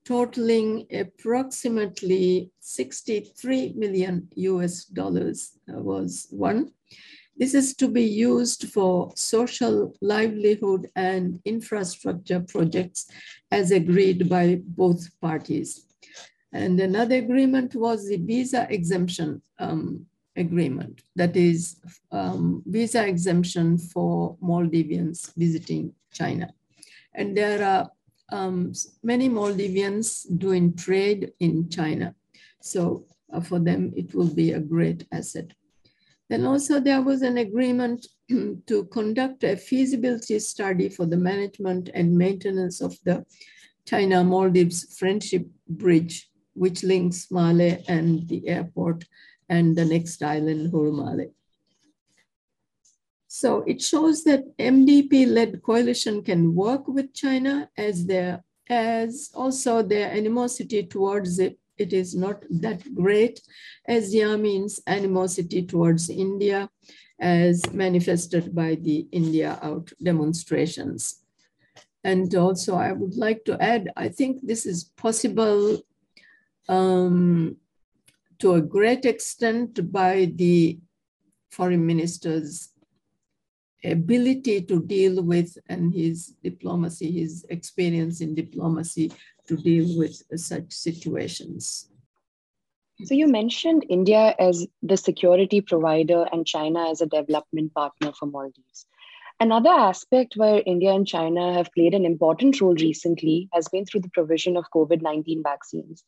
totaling 0.05 0.87
approximately 0.93 2.51
63 2.61 3.75
million 3.77 4.29
US 4.37 4.85
dollars 4.85 5.59
uh, 5.69 5.81
was 5.81 6.29
one. 6.31 6.73
This 7.37 7.55
is 7.55 7.75
to 7.77 7.89
be 7.89 8.03
used 8.03 8.69
for 8.71 9.13
social 9.15 9.95
livelihood 10.01 10.91
and 10.97 11.41
infrastructure 11.45 12.41
projects 12.41 13.07
as 13.51 13.71
agreed 13.71 14.29
by 14.29 14.61
both 14.65 15.09
parties. 15.21 15.87
And 16.53 16.81
another 16.81 17.17
agreement 17.17 17.75
was 17.75 18.09
the 18.09 18.17
visa 18.17 18.67
exemption 18.71 19.43
um, 19.59 20.07
agreement, 20.38 21.02
that 21.16 21.37
is 21.37 21.76
um, 22.12 22.62
visa 22.66 23.07
exemption 23.07 23.76
for 23.76 24.37
Maldivians 24.42 25.33
visiting 25.37 25.92
China. 26.12 26.52
And 27.14 27.37
there 27.37 27.64
are 27.64 27.90
um, 28.30 28.73
many 29.02 29.28
Maldivians 29.28 30.26
doing 30.38 30.75
trade 30.75 31.33
in 31.40 31.68
China. 31.68 32.14
So 32.61 33.07
uh, 33.33 33.40
for 33.40 33.59
them, 33.59 33.92
it 33.97 34.14
will 34.14 34.33
be 34.33 34.52
a 34.52 34.61
great 34.61 35.07
asset. 35.12 35.52
Then 36.28 36.45
also 36.45 36.78
there 36.78 37.02
was 37.02 37.23
an 37.23 37.38
agreement 37.38 38.07
to 38.28 38.85
conduct 38.92 39.45
a 39.45 39.57
feasibility 39.57 40.38
study 40.38 40.88
for 40.88 41.07
the 41.07 41.16
management 41.16 41.90
and 41.95 42.16
maintenance 42.16 42.80
of 42.80 42.97
the 43.04 43.25
China 43.87 44.23
Maldives 44.23 44.99
Friendship 44.99 45.47
Bridge, 45.66 46.28
which 46.52 46.83
links 46.83 47.30
Male 47.30 47.83
and 47.88 48.28
the 48.28 48.47
airport 48.47 49.04
and 49.49 49.76
the 49.76 49.85
next 49.85 50.23
island, 50.23 50.73
Hulhumale. 50.73 51.31
So 53.26 53.62
it 53.67 53.83
shows 53.83 54.25
that 54.25 54.57
MDP-led 54.59 55.62
coalition 55.62 56.23
can 56.23 56.55
work 56.55 56.88
with 56.88 57.14
China 57.14 57.71
as 57.76 58.07
their 58.07 58.43
as 58.71 59.31
also 59.35 59.83
their 59.83 60.11
animosity 60.11 60.83
towards 60.83 61.38
it 61.38 61.59
it 61.78 61.93
is 61.93 62.14
not 62.14 62.45
that 62.50 62.95
great 62.95 63.40
as 63.87 64.14
Yameen's 64.14 64.81
animosity 64.87 65.62
towards 65.62 66.11
India 66.11 66.69
as 67.21 67.73
manifested 67.73 68.55
by 68.55 68.75
the 68.75 69.07
India 69.12 69.59
out 69.62 69.93
demonstrations. 70.02 71.23
And 72.05 72.33
also 72.35 72.75
I 72.76 72.93
would 72.93 73.17
like 73.17 73.45
to 73.45 73.61
add, 73.62 73.90
I 73.97 74.09
think 74.09 74.40
this 74.43 74.67
is 74.67 74.85
possible 74.97 75.81
um, 76.69 77.57
to 78.38 78.54
a 78.54 78.61
great 78.61 79.04
extent 79.04 79.92
by 79.92 80.33
the 80.37 80.78
foreign 81.50 81.85
minister's 81.85 82.73
ability 83.85 84.62
to 84.62 84.83
deal 84.83 85.23
with 85.23 85.57
and 85.68 85.95
his 85.95 86.35
diplomacy, 86.42 87.11
his 87.11 87.45
experience 87.49 88.21
in 88.21 88.35
diplomacy 88.35 89.12
to 89.47 89.57
deal 89.57 89.99
with 89.99 90.23
such 90.38 90.73
situations. 90.73 91.90
So 93.04 93.14
you 93.14 93.28
mentioned 93.28 93.87
India 93.88 94.35
as 94.40 94.66
the 94.83 94.97
security 94.97 95.61
provider 95.61 96.26
and 96.33 96.45
China 96.45 96.90
as 96.90 97.00
a 97.00 97.07
development 97.07 97.73
partner 97.73 98.12
for 98.12 98.26
Maldives. 98.26 98.87
Another 99.38 99.71
aspect 99.71 100.35
where 100.37 100.64
India 100.66 100.92
and 100.92 101.07
China 101.07 101.54
have 101.54 101.73
played 101.73 101.95
an 101.95 102.04
important 102.04 102.61
role 102.61 102.75
recently 102.75 103.49
has 103.52 103.68
been 103.68 103.87
through 103.87 104.00
the 104.00 104.11
provision 104.11 104.57
of 104.57 104.64
COVID 104.75 105.00
19 105.00 105.45
vaccines. 105.45 106.02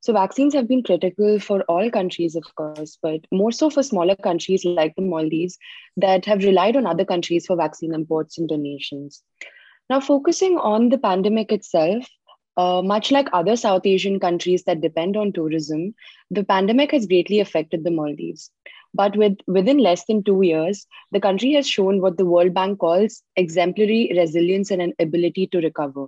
So, 0.00 0.12
vaccines 0.12 0.54
have 0.54 0.68
been 0.68 0.82
critical 0.82 1.38
for 1.40 1.62
all 1.62 1.90
countries, 1.90 2.36
of 2.36 2.44
course, 2.54 2.98
but 3.02 3.20
more 3.32 3.52
so 3.52 3.68
for 3.70 3.82
smaller 3.82 4.14
countries 4.16 4.64
like 4.64 4.94
the 4.94 5.02
Maldives 5.02 5.58
that 5.96 6.24
have 6.24 6.44
relied 6.44 6.76
on 6.76 6.86
other 6.86 7.04
countries 7.04 7.46
for 7.46 7.56
vaccine 7.56 7.92
imports 7.94 8.38
and 8.38 8.48
donations. 8.48 9.22
Now, 9.90 10.00
focusing 10.00 10.58
on 10.58 10.88
the 10.90 10.98
pandemic 10.98 11.50
itself, 11.50 12.06
uh, 12.56 12.82
much 12.82 13.10
like 13.10 13.28
other 13.32 13.56
South 13.56 13.86
Asian 13.86 14.18
countries 14.20 14.64
that 14.64 14.80
depend 14.80 15.16
on 15.16 15.32
tourism, 15.32 15.94
the 16.30 16.44
pandemic 16.44 16.90
has 16.92 17.06
greatly 17.06 17.40
affected 17.40 17.84
the 17.84 17.90
Maldives. 17.90 18.50
But 18.94 19.16
with, 19.16 19.38
within 19.46 19.78
less 19.78 20.04
than 20.06 20.22
two 20.22 20.42
years, 20.42 20.86
the 21.12 21.20
country 21.20 21.52
has 21.54 21.68
shown 21.68 22.00
what 22.00 22.16
the 22.16 22.26
World 22.26 22.54
Bank 22.54 22.78
calls 22.80 23.22
exemplary 23.36 24.12
resilience 24.16 24.70
and 24.70 24.82
an 24.82 24.94
ability 24.98 25.46
to 25.48 25.58
recover. 25.58 26.06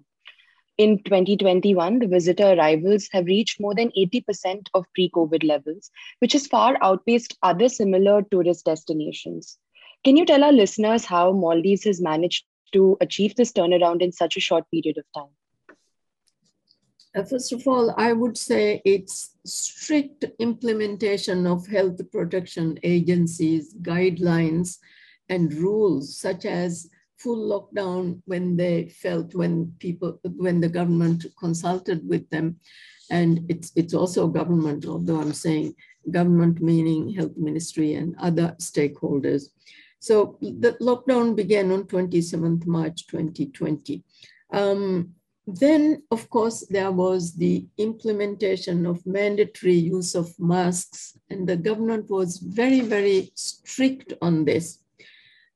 In 0.80 0.96
2021, 1.02 1.98
the 1.98 2.06
visitor 2.06 2.54
arrivals 2.54 3.06
have 3.12 3.26
reached 3.26 3.60
more 3.60 3.74
than 3.74 3.90
80% 3.90 4.68
of 4.72 4.86
pre 4.94 5.10
COVID 5.10 5.44
levels, 5.44 5.90
which 6.20 6.32
has 6.32 6.46
far 6.46 6.78
outpaced 6.80 7.36
other 7.42 7.68
similar 7.68 8.22
tourist 8.22 8.64
destinations. 8.64 9.58
Can 10.04 10.16
you 10.16 10.24
tell 10.24 10.42
our 10.42 10.54
listeners 10.54 11.04
how 11.04 11.32
Maldives 11.32 11.84
has 11.84 12.00
managed 12.00 12.46
to 12.72 12.96
achieve 13.02 13.36
this 13.36 13.52
turnaround 13.52 14.00
in 14.00 14.10
such 14.10 14.38
a 14.38 14.40
short 14.40 14.64
period 14.70 14.96
of 14.96 15.04
time? 15.14 15.76
Uh, 17.14 17.24
first 17.24 17.52
of 17.52 17.68
all, 17.68 17.94
I 17.98 18.14
would 18.14 18.38
say 18.38 18.80
it's 18.86 19.36
strict 19.44 20.24
implementation 20.38 21.46
of 21.46 21.66
health 21.66 22.00
protection 22.10 22.78
agencies, 22.82 23.74
guidelines, 23.82 24.78
and 25.28 25.52
rules, 25.52 26.16
such 26.16 26.46
as 26.46 26.88
full 27.20 27.48
lockdown 27.48 28.20
when 28.24 28.56
they 28.56 28.88
felt 28.88 29.34
when 29.34 29.72
people 29.78 30.18
when 30.36 30.60
the 30.60 30.68
government 30.68 31.26
consulted 31.38 32.08
with 32.08 32.28
them. 32.30 32.56
And 33.10 33.44
it's 33.48 33.72
it's 33.76 33.94
also 33.94 34.28
government 34.28 34.86
although 34.86 35.20
i'm 35.20 35.32
saying 35.32 35.74
government 36.10 36.60
meaning 36.62 37.10
health 37.10 37.36
ministry 37.36 37.94
and 37.94 38.14
other 38.18 38.56
stakeholders. 38.58 39.48
So 39.98 40.38
the 40.40 40.76
lockdown 40.80 41.36
began 41.36 41.70
on 41.72 41.84
27th 41.84 42.66
march 42.66 43.06
2020 43.06 44.02
um, 44.52 45.14
then, 45.46 46.02
of 46.10 46.28
course, 46.30 46.66
there 46.68 46.92
was 46.92 47.34
the 47.34 47.66
implementation 47.78 48.86
of 48.86 49.04
mandatory 49.06 49.74
use 49.74 50.14
of 50.14 50.38
masks, 50.38 51.18
and 51.28 51.48
the 51.48 51.56
government 51.56 52.10
was 52.10 52.38
very, 52.38 52.80
very 52.80 53.32
strict 53.34 54.12
on 54.22 54.44
this. 54.44 54.78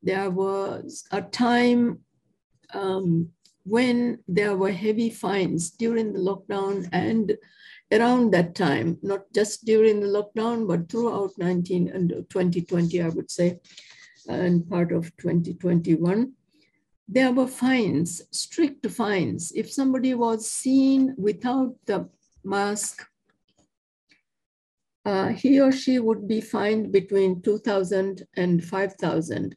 There 0.05 0.29
was 0.29 1.03
a 1.11 1.21
time 1.21 1.99
um, 2.73 3.29
when 3.65 4.19
there 4.27 4.55
were 4.55 4.71
heavy 4.71 5.09
fines 5.09 5.71
during 5.71 6.13
the 6.13 6.19
lockdown 6.19 6.87
and 6.93 7.37
around 7.91 8.31
that 8.31 8.55
time, 8.55 8.97
not 9.01 9.21
just 9.33 9.65
during 9.65 9.99
the 9.99 10.07
lockdown, 10.07 10.67
but 10.67 10.89
throughout 10.89 11.31
19 11.37 11.89
and 11.89 12.09
2020, 12.29 13.01
I 13.01 13.09
would 13.09 13.29
say, 13.29 13.59
and 14.29 14.69
part 14.69 14.93
of 14.93 15.15
2021 15.17 16.33
there 17.07 17.31
were 17.31 17.47
fines, 17.47 18.21
strict 18.31 18.85
fines. 18.89 19.51
If 19.55 19.71
somebody 19.71 20.13
was 20.13 20.49
seen 20.49 21.13
without 21.17 21.75
the 21.85 22.09
mask, 22.43 23.05
uh, 25.05 25.27
he 25.29 25.61
or 25.61 25.71
she 25.71 25.99
would 25.99 26.27
be 26.27 26.41
fined 26.41 26.91
between 26.91 27.41
2,000 27.43 28.25
and 28.37 28.63
5,000. 28.63 29.55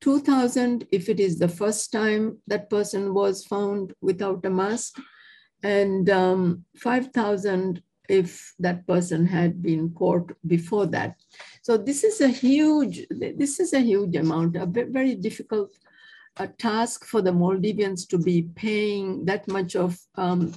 2,000 0.00 0.86
if 0.90 1.08
it 1.08 1.20
is 1.20 1.38
the 1.38 1.48
first 1.48 1.92
time 1.92 2.38
that 2.46 2.70
person 2.70 3.14
was 3.14 3.44
found 3.44 3.92
without 4.00 4.44
a 4.44 4.50
mask, 4.50 4.98
and 5.62 6.08
um, 6.08 6.64
5,000 6.76 7.82
if 8.08 8.54
that 8.58 8.86
person 8.86 9.24
had 9.24 9.62
been 9.62 9.90
caught 9.90 10.32
before 10.46 10.86
that. 10.86 11.14
So 11.62 11.76
this 11.76 12.02
is 12.02 12.20
a 12.20 12.28
huge, 12.28 13.06
this 13.10 13.60
is 13.60 13.72
a 13.72 13.80
huge 13.80 14.16
amount, 14.16 14.56
a 14.56 14.66
very 14.66 15.14
difficult 15.14 15.72
a 16.36 16.48
task 16.48 17.04
for 17.04 17.20
the 17.22 17.30
Maldivians 17.30 18.08
to 18.08 18.18
be 18.18 18.42
paying 18.54 19.24
that 19.26 19.46
much 19.48 19.76
of 19.76 19.98
um, 20.14 20.54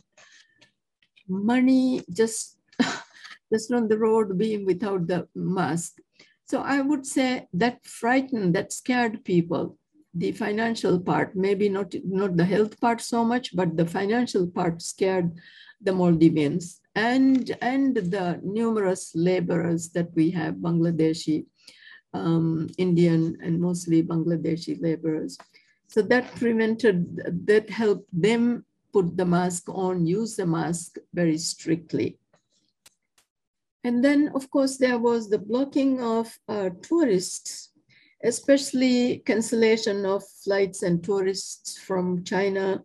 money 1.27 2.01
just, 2.11 2.57
just 3.53 3.71
on 3.71 3.87
the 3.87 3.97
road 3.97 4.37
being 4.37 4.65
without 4.65 5.07
the 5.07 5.27
mask. 5.35 5.97
So 6.45 6.61
I 6.61 6.81
would 6.81 7.05
say 7.05 7.47
that 7.53 7.85
frightened, 7.85 8.55
that 8.55 8.73
scared 8.73 9.23
people. 9.23 9.77
The 10.13 10.31
financial 10.31 10.99
part, 10.99 11.35
maybe 11.35 11.69
not, 11.69 11.95
not 12.05 12.37
the 12.37 12.45
health 12.45 12.79
part 12.79 13.01
so 13.01 13.25
much, 13.25 13.55
but 13.55 13.75
the 13.75 13.85
financial 13.85 14.45
part 14.47 14.81
scared 14.81 15.31
the 15.81 15.91
Maldivians 15.91 16.79
and, 16.95 17.55
and 17.61 17.95
the 17.95 18.39
numerous 18.43 19.11
laborers 19.15 19.89
that 19.89 20.13
we 20.13 20.29
have, 20.31 20.55
Bangladeshi, 20.55 21.45
um, 22.13 22.69
Indian, 22.77 23.37
and 23.41 23.59
mostly 23.59 24.03
Bangladeshi 24.03 24.79
laborers. 24.81 25.37
So 25.87 26.01
that 26.03 26.35
prevented, 26.35 27.47
that 27.47 27.69
helped 27.69 28.07
them 28.13 28.65
put 28.93 29.17
the 29.17 29.25
mask 29.25 29.67
on, 29.69 30.05
use 30.05 30.35
the 30.35 30.45
mask 30.45 30.97
very 31.13 31.37
strictly. 31.37 32.19
And 33.83 34.03
then, 34.03 34.31
of 34.33 34.49
course, 34.49 34.77
there 34.77 34.97
was 34.97 35.29
the 35.29 35.39
blocking 35.39 36.01
of 36.01 36.37
uh, 36.47 36.69
tourists, 36.81 37.71
especially 38.23 39.19
cancellation 39.25 40.05
of 40.05 40.23
flights 40.43 40.83
and 40.83 41.03
tourists 41.03 41.77
from 41.77 42.23
China 42.23 42.83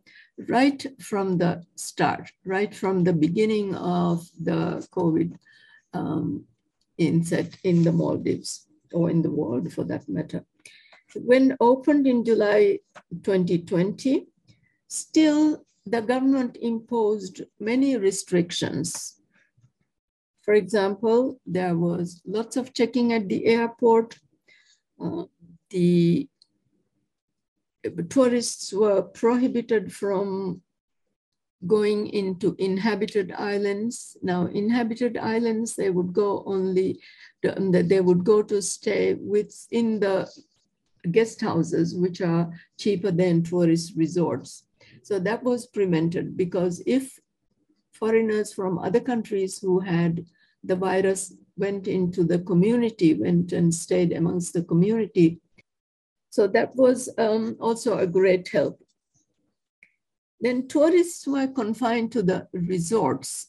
right 0.48 0.84
from 1.00 1.38
the 1.38 1.64
start, 1.76 2.30
right 2.44 2.74
from 2.74 3.04
the 3.04 3.12
beginning 3.12 3.74
of 3.74 4.26
the 4.40 4.86
COVID 4.92 5.36
um, 5.94 6.44
inset 6.96 7.56
in 7.64 7.84
the 7.84 7.92
Maldives 7.92 8.66
or 8.92 9.10
in 9.10 9.22
the 9.22 9.30
world 9.30 9.72
for 9.72 9.84
that 9.84 10.08
matter 10.08 10.44
when 11.14 11.56
opened 11.60 12.06
in 12.06 12.24
July 12.24 12.78
2020, 13.22 14.26
still 14.88 15.64
the 15.86 16.02
government 16.02 16.56
imposed 16.60 17.42
many 17.58 17.96
restrictions. 17.96 19.17
For 20.48 20.54
example, 20.54 21.38
there 21.44 21.76
was 21.76 22.22
lots 22.24 22.56
of 22.56 22.72
checking 22.72 23.12
at 23.12 23.28
the 23.28 23.44
airport. 23.44 24.18
Uh, 24.98 25.24
the 25.68 26.26
tourists 28.08 28.72
were 28.72 29.02
prohibited 29.02 29.92
from 29.92 30.62
going 31.66 32.06
into 32.06 32.56
inhabited 32.58 33.30
islands. 33.32 34.16
Now, 34.22 34.46
inhabited 34.46 35.18
islands, 35.18 35.76
they 35.76 35.90
would 35.90 36.14
go 36.14 36.42
only, 36.46 36.98
they 37.42 38.00
would 38.00 38.24
go 38.24 38.42
to 38.42 38.62
stay 38.62 39.12
within 39.20 40.00
the 40.00 40.32
guest 41.10 41.42
houses, 41.42 41.94
which 41.94 42.22
are 42.22 42.50
cheaper 42.78 43.10
than 43.10 43.42
tourist 43.42 43.92
resorts. 43.96 44.64
So 45.02 45.18
that 45.18 45.42
was 45.44 45.66
prevented 45.66 46.38
because 46.38 46.82
if 46.86 47.20
foreigners 47.92 48.54
from 48.54 48.78
other 48.78 49.00
countries 49.00 49.58
who 49.58 49.80
had 49.80 50.24
the 50.64 50.76
virus 50.76 51.34
went 51.56 51.88
into 51.88 52.24
the 52.24 52.38
community, 52.38 53.14
went 53.14 53.52
and 53.52 53.74
stayed 53.74 54.12
amongst 54.12 54.52
the 54.52 54.62
community. 54.62 55.40
So 56.30 56.46
that 56.48 56.74
was 56.76 57.08
um, 57.18 57.56
also 57.60 57.98
a 57.98 58.06
great 58.06 58.48
help. 58.48 58.80
Then 60.40 60.68
tourists 60.68 61.26
were 61.26 61.48
confined 61.48 62.12
to 62.12 62.22
the 62.22 62.46
resorts. 62.52 63.48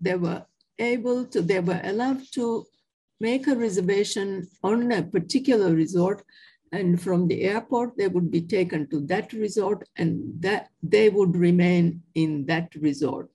They 0.00 0.14
were 0.14 0.44
able 0.78 1.24
to, 1.26 1.42
they 1.42 1.60
were 1.60 1.80
allowed 1.82 2.22
to 2.34 2.66
make 3.20 3.46
a 3.46 3.56
reservation 3.56 4.48
on 4.62 4.92
a 4.92 5.02
particular 5.02 5.74
resort 5.74 6.22
and 6.72 7.00
from 7.00 7.26
the 7.26 7.42
airport 7.42 7.96
they 7.96 8.08
would 8.08 8.30
be 8.30 8.40
taken 8.40 8.88
to 8.88 9.00
that 9.00 9.32
resort 9.32 9.86
and 9.96 10.20
that 10.40 10.68
they 10.82 11.08
would 11.10 11.36
remain 11.36 12.02
in 12.14 12.46
that 12.46 12.72
resort 12.76 13.28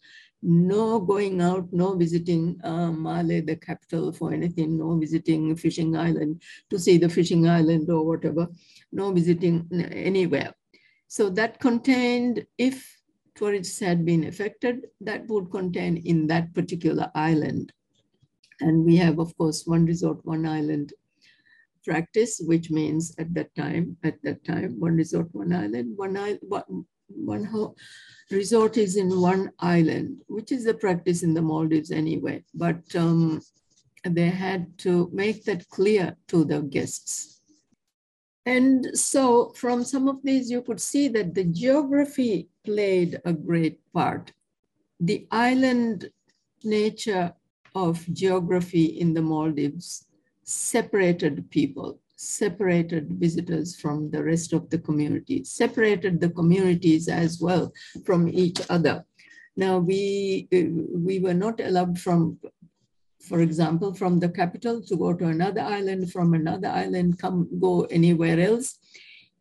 no 0.45 0.99
going 0.99 1.41
out 1.41 1.67
no 1.71 1.95
visiting 1.95 2.59
uh, 2.63 2.91
Male, 2.91 3.43
the 3.43 3.55
capital 3.55 4.11
for 4.11 4.31
anything 4.31 4.77
no 4.77 4.95
visiting 4.95 5.55
fishing 5.55 5.97
island 5.97 6.41
to 6.69 6.77
see 6.77 6.97
the 6.97 7.09
fishing 7.09 7.47
island 7.47 7.89
or 7.89 8.05
whatever 8.05 8.47
no 8.91 9.11
visiting 9.11 9.67
anywhere. 9.91 10.53
So 11.07 11.29
that 11.31 11.59
contained 11.59 12.45
if 12.57 13.01
tourists 13.33 13.79
had 13.79 14.05
been 14.05 14.25
affected 14.25 14.87
that 15.01 15.27
would 15.27 15.49
contain 15.51 15.97
in 15.97 16.27
that 16.27 16.53
particular 16.53 17.11
island. 17.15 17.73
And 18.61 18.85
we 18.85 18.95
have 18.97 19.17
of 19.19 19.35
course 19.37 19.63
one 19.65 19.85
resort 19.85 20.23
one 20.25 20.45
island 20.45 20.93
practice, 21.83 22.41
which 22.45 22.71
means 22.71 23.15
at 23.17 23.33
that 23.33 23.53
time, 23.55 23.97
at 24.03 24.21
that 24.23 24.43
time, 24.43 24.79
one 24.79 24.95
resort, 24.95 25.27
one 25.33 25.53
island, 25.53 25.93
one, 25.95 26.85
one, 27.07 27.45
one 27.45 27.73
resort 28.31 28.77
is 28.77 28.95
in 28.95 29.21
one 29.21 29.51
island, 29.59 30.21
which 30.27 30.51
is 30.51 30.63
the 30.65 30.73
practice 30.73 31.23
in 31.23 31.33
the 31.33 31.41
Maldives 31.41 31.91
anyway. 31.91 32.43
But 32.53 32.83
um, 32.95 33.41
they 34.03 34.29
had 34.29 34.77
to 34.79 35.09
make 35.13 35.45
that 35.45 35.67
clear 35.69 36.15
to 36.27 36.45
the 36.45 36.61
guests. 36.61 37.41
And 38.45 38.87
so 38.93 39.53
from 39.55 39.83
some 39.83 40.07
of 40.07 40.21
these, 40.23 40.51
you 40.51 40.61
could 40.61 40.79
see 40.79 41.07
that 41.09 41.33
the 41.33 41.45
geography 41.45 42.49
played 42.63 43.19
a 43.25 43.33
great 43.33 43.79
part. 43.91 44.31
The 44.99 45.27
island 45.31 46.09
nature 46.63 47.33
of 47.73 48.05
geography 48.13 48.85
in 48.85 49.13
the 49.13 49.21
Maldives 49.21 50.05
separated 50.43 51.49
people, 51.49 51.99
separated 52.15 53.11
visitors 53.13 53.75
from 53.75 54.09
the 54.11 54.23
rest 54.23 54.53
of 54.53 54.69
the 54.69 54.79
community, 54.79 55.43
separated 55.43 56.19
the 56.19 56.29
communities 56.29 57.07
as 57.07 57.39
well 57.39 57.71
from 58.05 58.27
each 58.27 58.61
other. 58.69 59.05
Now, 59.57 59.79
we, 59.79 60.47
we 60.51 61.19
were 61.19 61.33
not 61.33 61.59
allowed 61.59 61.99
from, 61.99 62.39
for 63.21 63.41
example, 63.41 63.93
from 63.93 64.19
the 64.19 64.29
capital 64.29 64.81
to 64.81 64.97
go 64.97 65.13
to 65.13 65.27
another 65.27 65.61
island, 65.61 66.11
from 66.11 66.33
another 66.33 66.67
island, 66.67 67.19
come 67.19 67.47
go 67.59 67.83
anywhere 67.85 68.39
else. 68.39 68.77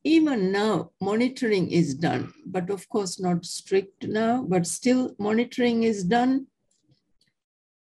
Even 0.04 0.52
now, 0.52 0.90
monitoring 1.00 1.70
is 1.70 1.94
done, 1.94 2.32
but 2.44 2.68
of 2.70 2.88
course 2.90 3.18
not 3.18 3.44
strict 3.44 4.06
now, 4.06 4.44
but 4.46 4.66
still 4.66 5.14
monitoring 5.18 5.82
is 5.84 6.04
done 6.04 6.46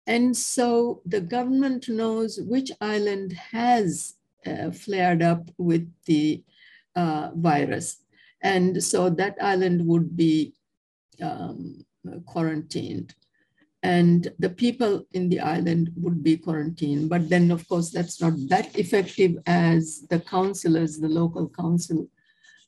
and 0.07 0.37
so 0.37 1.01
the 1.07 1.21
government 1.21 1.89
knows 1.89 2.39
which 2.43 2.71
island 2.81 3.33
has 3.33 4.15
uh, 4.47 4.71
flared 4.71 5.23
up 5.23 5.51
with 5.59 5.91
the 6.07 6.43
uh, 6.97 7.31
virus. 7.35 8.05
And 8.43 8.83
so 8.83 9.11
that 9.11 9.37
island 9.41 9.87
would 9.87 10.17
be 10.17 10.55
um, 11.23 11.85
quarantined. 12.27 13.15
And 13.83 14.33
the 14.39 14.51
people 14.51 15.05
in 15.13 15.29
the 15.29 15.41
island 15.41 15.91
would 15.97 16.23
be 16.23 16.39
quarantined. 16.39 17.11
But 17.11 17.29
then, 17.29 17.51
of 17.51 17.69
course, 17.69 17.91
that's 17.91 18.21
not 18.21 18.33
that 18.49 18.79
effective 18.79 19.37
as 19.47 20.07
the 20.09 20.21
councillors, 20.21 20.99
the 20.99 21.09
local 21.09 21.49
council 21.49 22.09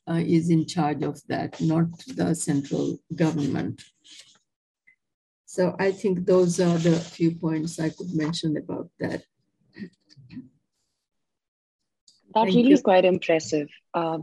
uh, 0.07 0.21
is 0.25 0.49
in 0.49 0.65
charge 0.67 1.03
of 1.03 1.19
that, 1.27 1.59
not 1.59 1.87
the 2.15 2.33
central 2.35 2.99
government. 3.15 3.83
So 5.45 5.75
I 5.79 5.91
think 5.91 6.25
those 6.25 6.59
are 6.59 6.77
the 6.77 6.95
few 6.95 7.31
points 7.31 7.79
I 7.79 7.89
could 7.89 8.13
mention 8.13 8.57
about 8.57 8.89
that. 8.99 9.23
That 12.37 12.43
Thank 12.43 12.55
really 12.57 12.69
you. 12.69 12.73
is 12.75 12.81
quite 12.81 13.03
impressive. 13.03 13.67
Uh. 13.95 14.19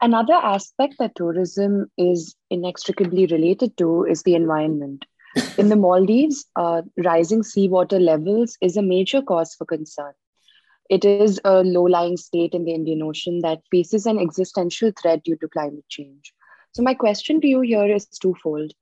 Another 0.00 0.34
aspect 0.34 0.96
that 0.98 1.14
tourism 1.14 1.86
is 1.96 2.34
inextricably 2.50 3.26
related 3.26 3.76
to 3.76 4.04
is 4.04 4.24
the 4.24 4.34
environment. 4.34 5.04
In 5.58 5.68
the 5.68 5.76
Maldives, 5.76 6.46
uh, 6.56 6.82
rising 6.96 7.44
seawater 7.44 8.00
levels 8.00 8.56
is 8.60 8.76
a 8.76 8.82
major 8.82 9.22
cause 9.22 9.54
for 9.54 9.64
concern. 9.64 10.12
It 10.90 11.04
is 11.04 11.40
a 11.44 11.62
low 11.62 11.84
lying 11.84 12.16
state 12.16 12.52
in 12.52 12.64
the 12.64 12.74
Indian 12.74 13.02
Ocean 13.02 13.38
that 13.42 13.62
faces 13.70 14.04
an 14.04 14.18
existential 14.18 14.90
threat 15.00 15.22
due 15.22 15.36
to 15.36 15.46
climate 15.46 15.88
change. 15.88 16.32
So, 16.72 16.82
my 16.82 16.94
question 16.94 17.40
to 17.42 17.46
you 17.46 17.60
here 17.60 17.94
is 17.94 18.06
twofold. 18.06 18.72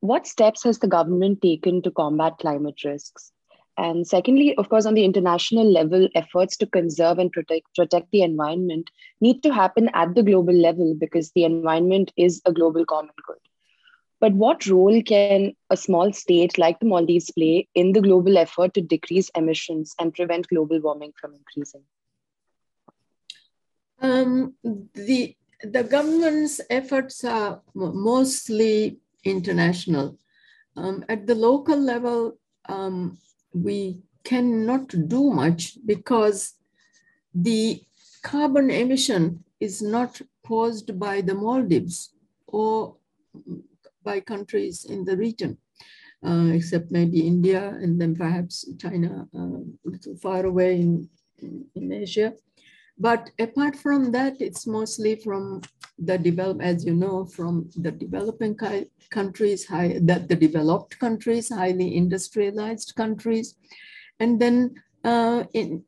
What 0.00 0.26
steps 0.26 0.64
has 0.64 0.80
the 0.80 0.88
government 0.88 1.40
taken 1.40 1.82
to 1.82 1.92
combat 1.92 2.38
climate 2.40 2.82
risks? 2.84 3.30
And 3.78 4.04
secondly, 4.04 4.56
of 4.56 4.68
course, 4.68 4.86
on 4.86 4.94
the 4.94 5.04
international 5.04 5.70
level, 5.70 6.08
efforts 6.16 6.56
to 6.56 6.66
conserve 6.66 7.20
and 7.20 7.30
protect, 7.30 7.76
protect 7.76 8.10
the 8.10 8.22
environment 8.22 8.90
need 9.20 9.40
to 9.44 9.54
happen 9.54 9.88
at 9.94 10.16
the 10.16 10.24
global 10.24 10.52
level 10.52 10.96
because 10.98 11.30
the 11.30 11.44
environment 11.44 12.12
is 12.16 12.42
a 12.44 12.52
global 12.52 12.84
common 12.84 13.12
good. 13.24 13.36
But 14.20 14.32
what 14.32 14.66
role 14.66 15.00
can 15.02 15.54
a 15.70 15.76
small 15.76 16.12
state 16.12 16.58
like 16.58 16.80
the 16.80 16.86
Maldives 16.86 17.30
play 17.30 17.68
in 17.76 17.92
the 17.92 18.00
global 18.00 18.36
effort 18.36 18.74
to 18.74 18.80
decrease 18.80 19.30
emissions 19.36 19.94
and 20.00 20.12
prevent 20.12 20.48
global 20.48 20.80
warming 20.80 21.12
from 21.20 21.34
increasing? 21.34 21.84
Um, 24.00 24.54
the, 24.94 25.36
the 25.62 25.84
government's 25.84 26.60
efforts 26.68 27.22
are 27.22 27.62
mostly 27.74 28.98
international. 29.22 30.18
Um, 30.76 31.04
at 31.08 31.28
the 31.28 31.36
local 31.36 31.78
level, 31.78 32.38
um, 32.68 33.18
we 33.62 34.02
cannot 34.24 34.88
do 35.08 35.30
much 35.30 35.78
because 35.86 36.54
the 37.34 37.82
carbon 38.22 38.70
emission 38.70 39.44
is 39.60 39.82
not 39.82 40.20
caused 40.46 40.98
by 40.98 41.20
the 41.20 41.34
Maldives 41.34 42.14
or 42.46 42.96
by 44.02 44.20
countries 44.20 44.84
in 44.84 45.04
the 45.04 45.16
region, 45.16 45.58
uh, 46.26 46.50
except 46.52 46.90
maybe 46.90 47.26
India 47.26 47.62
and 47.82 48.00
then 48.00 48.14
perhaps 48.14 48.54
China 48.78 49.28
uh, 49.34 49.60
a 49.84 49.88
little 49.92 50.16
far 50.16 50.46
away 50.46 50.80
in, 50.80 51.08
in, 51.38 51.64
in, 51.74 51.92
Asia. 51.92 52.32
But 52.98 53.30
apart 53.38 53.76
from 53.76 54.10
that, 54.12 54.40
it's 54.40 54.66
mostly 54.66 55.16
from 55.16 55.62
the 55.98 56.18
develop, 56.18 56.60
as 56.62 56.84
you 56.84 56.94
know, 56.94 57.24
from 57.24 57.68
the 57.76 57.90
developing 57.90 58.56
countries, 59.10 59.66
high, 59.66 59.98
the, 60.00 60.24
the 60.28 60.36
developed 60.36 60.98
countries, 60.98 61.48
highly 61.48 61.96
industrialized 61.96 62.94
countries, 62.94 63.56
and 64.20 64.40
then 64.40 64.74
uh, 65.04 65.44
in 65.54 65.84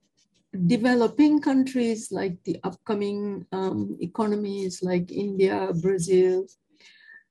developing 0.67 1.41
countries 1.41 2.11
like 2.11 2.43
the 2.45 2.59
upcoming 2.65 3.47
um, 3.53 3.97
economies 4.01 4.83
like 4.83 5.13
India, 5.13 5.73
Brazil, 5.81 6.47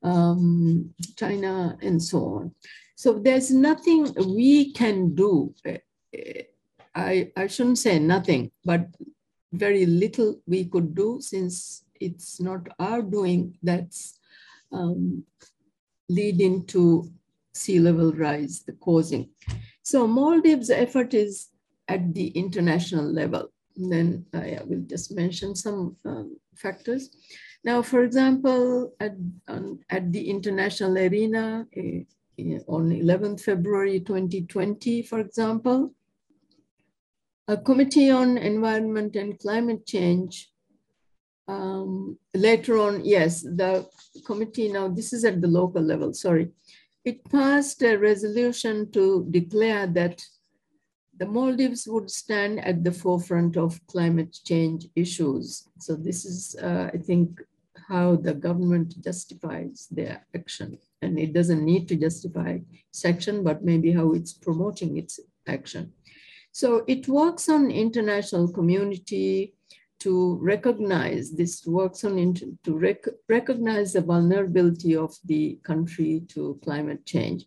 um, 0.03 0.93
China, 1.17 1.77
and 1.81 2.01
so 2.01 2.19
on. 2.19 2.55
So 2.95 3.13
there's 3.13 3.51
nothing 3.51 4.13
we 4.25 4.71
can 4.73 5.15
do. 5.15 5.53
I, 6.95 7.31
I 7.35 7.47
shouldn't 7.47 7.77
say 7.77 7.99
nothing, 7.99 8.51
but 8.63 8.87
very 9.51 9.85
little 9.85 10.41
we 10.45 10.65
could 10.65 10.95
do 10.95 11.19
since 11.21 11.83
it's 11.99 12.39
not 12.39 12.67
our 12.79 13.01
doing 13.01 13.57
that's 13.63 14.19
um, 14.71 15.23
leading 16.09 16.65
to 16.67 17.09
sea 17.53 17.79
level 17.79 18.11
rise, 18.13 18.63
the 18.65 18.73
causing. 18.73 19.29
So 19.83 20.07
Maldives' 20.07 20.69
effort 20.69 21.13
is 21.13 21.49
at 21.87 22.13
the 22.13 22.27
international 22.29 23.05
level. 23.05 23.51
And 23.75 23.91
then 23.91 24.25
I 24.33 24.59
will 24.65 24.81
just 24.81 25.11
mention 25.11 25.55
some 25.55 25.95
um, 26.05 26.37
factors. 26.55 27.09
Now, 27.63 27.81
for 27.81 28.03
example, 28.03 28.93
at, 28.99 29.15
at 29.89 30.11
the 30.11 30.29
international 30.29 30.97
arena 30.97 31.65
uh, 31.75 32.61
on 32.67 32.89
11th 32.91 33.41
February 33.41 33.99
2020, 33.99 35.03
for 35.03 35.19
example, 35.19 35.93
a 37.47 37.57
committee 37.57 38.11
on 38.11 38.37
environment 38.37 39.15
and 39.15 39.39
climate 39.39 39.85
change. 39.85 40.51
Um, 41.49 42.17
later 42.35 42.77
on, 42.77 43.03
yes, 43.03 43.41
the 43.41 43.87
committee 44.23 44.71
now, 44.71 44.87
this 44.87 45.13
is 45.13 45.25
at 45.25 45.41
the 45.41 45.47
local 45.47 45.81
level, 45.81 46.13
sorry. 46.13 46.49
It 47.03 47.27
passed 47.29 47.81
a 47.81 47.97
resolution 47.97 48.91
to 48.91 49.25
declare 49.31 49.87
that 49.87 50.21
the 51.17 51.25
Maldives 51.25 51.87
would 51.87 52.11
stand 52.11 52.59
at 52.59 52.83
the 52.83 52.91
forefront 52.91 53.57
of 53.57 53.79
climate 53.87 54.37
change 54.45 54.85
issues. 54.95 55.67
So 55.79 55.95
this 55.95 56.23
is, 56.23 56.55
uh, 56.61 56.91
I 56.93 56.97
think, 56.97 57.41
how 57.87 58.17
the 58.17 58.35
government 58.35 59.01
justifies 59.03 59.87
their 59.89 60.25
action. 60.35 60.77
And 61.01 61.17
it 61.17 61.33
doesn't 61.33 61.65
need 61.65 61.87
to 61.87 61.95
justify 61.95 62.59
its 62.89 63.03
action, 63.03 63.43
but 63.43 63.65
maybe 63.65 63.91
how 63.91 64.13
it's 64.13 64.33
promoting 64.33 64.97
its 64.97 65.19
action. 65.47 65.93
So 66.51 66.83
it 66.87 67.07
works 67.07 67.49
on 67.49 67.71
international 67.71 68.51
community 68.51 69.55
to 69.99 70.37
recognize 70.41 71.31
this 71.31 71.65
works 71.65 72.03
on 72.03 72.33
to 72.63 72.77
rec 72.77 73.05
recognize 73.27 73.93
the 73.93 74.01
vulnerability 74.01 74.95
of 74.95 75.15
the 75.25 75.59
country 75.63 76.23
to 76.29 76.59
climate 76.63 77.05
change. 77.05 77.45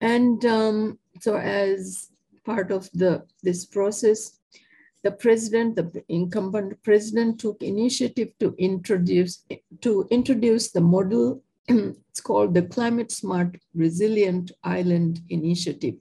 And 0.00 0.44
um, 0.44 0.98
so 1.20 1.36
as 1.36 2.10
part 2.44 2.72
of 2.72 2.90
the 2.92 3.24
this 3.42 3.64
process, 3.64 4.38
the 5.02 5.12
president, 5.12 5.76
the 5.76 6.04
incumbent 6.08 6.82
president 6.82 7.40
took 7.40 7.62
initiative 7.62 8.30
to 8.40 8.54
introduce, 8.58 9.44
to 9.80 10.06
introduce 10.10 10.70
the 10.70 10.80
model, 10.80 11.42
it's 11.68 12.20
called 12.20 12.54
the 12.54 12.62
Climate 12.62 13.10
Smart 13.10 13.56
Resilient 13.74 14.52
Island 14.64 15.20
Initiative 15.28 15.94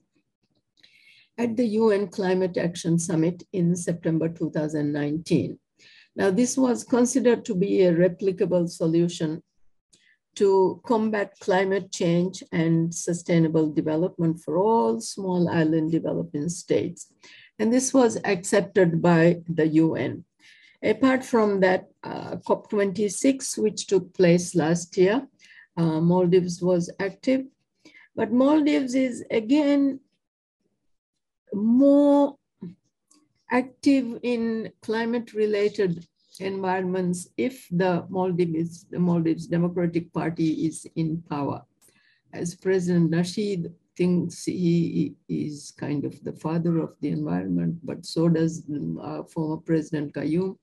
at 1.38 1.58
the 1.58 1.66
UN 1.66 2.08
Climate 2.08 2.58
Action 2.58 3.00
Summit 3.00 3.44
in 3.54 3.76
September 3.76 4.30
2019. 4.30 5.58
Now, 6.16 6.30
this 6.30 6.58
was 6.58 6.84
considered 6.84 7.46
to 7.46 7.56
be 7.56 7.84
a 7.84 7.94
replicable 7.94 8.70
solution 8.70 9.42
to 10.36 10.82
combat 10.86 11.34
climate 11.40 11.92
change 11.92 12.44
and 12.52 12.94
sustainable 12.94 13.72
development 13.72 14.40
for 14.40 14.58
all 14.58 15.00
small 15.02 15.50
island 15.50 15.92
developing 15.92 16.50
states. 16.50 17.12
And 17.60 17.72
this 17.72 17.94
was 17.94 18.18
accepted 18.24 19.02
by 19.02 19.42
the 19.48 19.68
UN. 19.68 20.26
Apart 20.84 21.24
from 21.24 21.60
that, 21.60 21.90
uh, 22.04 22.38
COP26, 22.38 23.58
which 23.58 23.88
took 23.88 24.14
place 24.14 24.56
last 24.56 24.98
year, 24.98 25.28
uh, 25.78 26.02
Maldives 26.02 26.62
was 26.62 26.90
active. 27.00 27.46
But 28.16 28.32
Maldives 28.32 28.96
is 28.96 29.24
again 29.30 30.00
more 31.54 32.36
active 33.52 34.20
in 34.24 34.72
climate 34.82 35.34
related 35.34 36.06
environments 36.40 37.28
if 37.38 37.68
the 37.72 38.06
Maldives, 38.10 38.86
the 38.90 39.00
Maldives 39.00 39.48
Democratic 39.48 40.12
Party 40.14 40.66
is 40.66 40.88
in 40.96 41.22
power. 41.30 41.62
As 42.34 42.56
President 42.56 43.12
Nasheed 43.12 43.72
thinks 43.98 44.46
he 44.46 45.16
is 45.28 45.74
kind 45.78 46.06
of 46.06 46.24
the 46.24 46.32
father 46.34 46.80
of 46.80 46.96
the 47.02 47.10
environment, 47.10 47.78
but 47.84 48.06
so 48.06 48.30
does 48.30 48.64
uh, 49.04 49.24
former 49.24 49.58
President 49.58 50.14
Gayoom. 50.14 50.58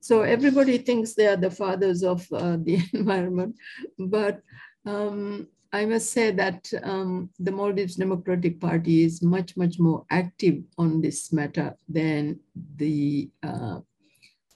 So 0.00 0.22
everybody 0.22 0.78
thinks 0.78 1.14
they 1.14 1.26
are 1.26 1.36
the 1.36 1.50
fathers 1.50 2.04
of 2.04 2.26
uh, 2.32 2.56
the 2.62 2.78
environment, 2.92 3.56
but 3.98 4.40
um, 4.86 5.48
I 5.72 5.84
must 5.84 6.10
say 6.10 6.30
that 6.30 6.70
um, 6.82 7.30
the 7.38 7.52
Maldives 7.52 7.96
Democratic 7.96 8.58
Party 8.60 9.04
is 9.04 9.22
much, 9.22 9.56
much 9.56 9.78
more 9.78 10.06
active 10.10 10.62
on 10.78 11.00
this 11.00 11.32
matter 11.32 11.76
than 11.88 12.40
the 12.76 13.30
uh, 13.42 13.80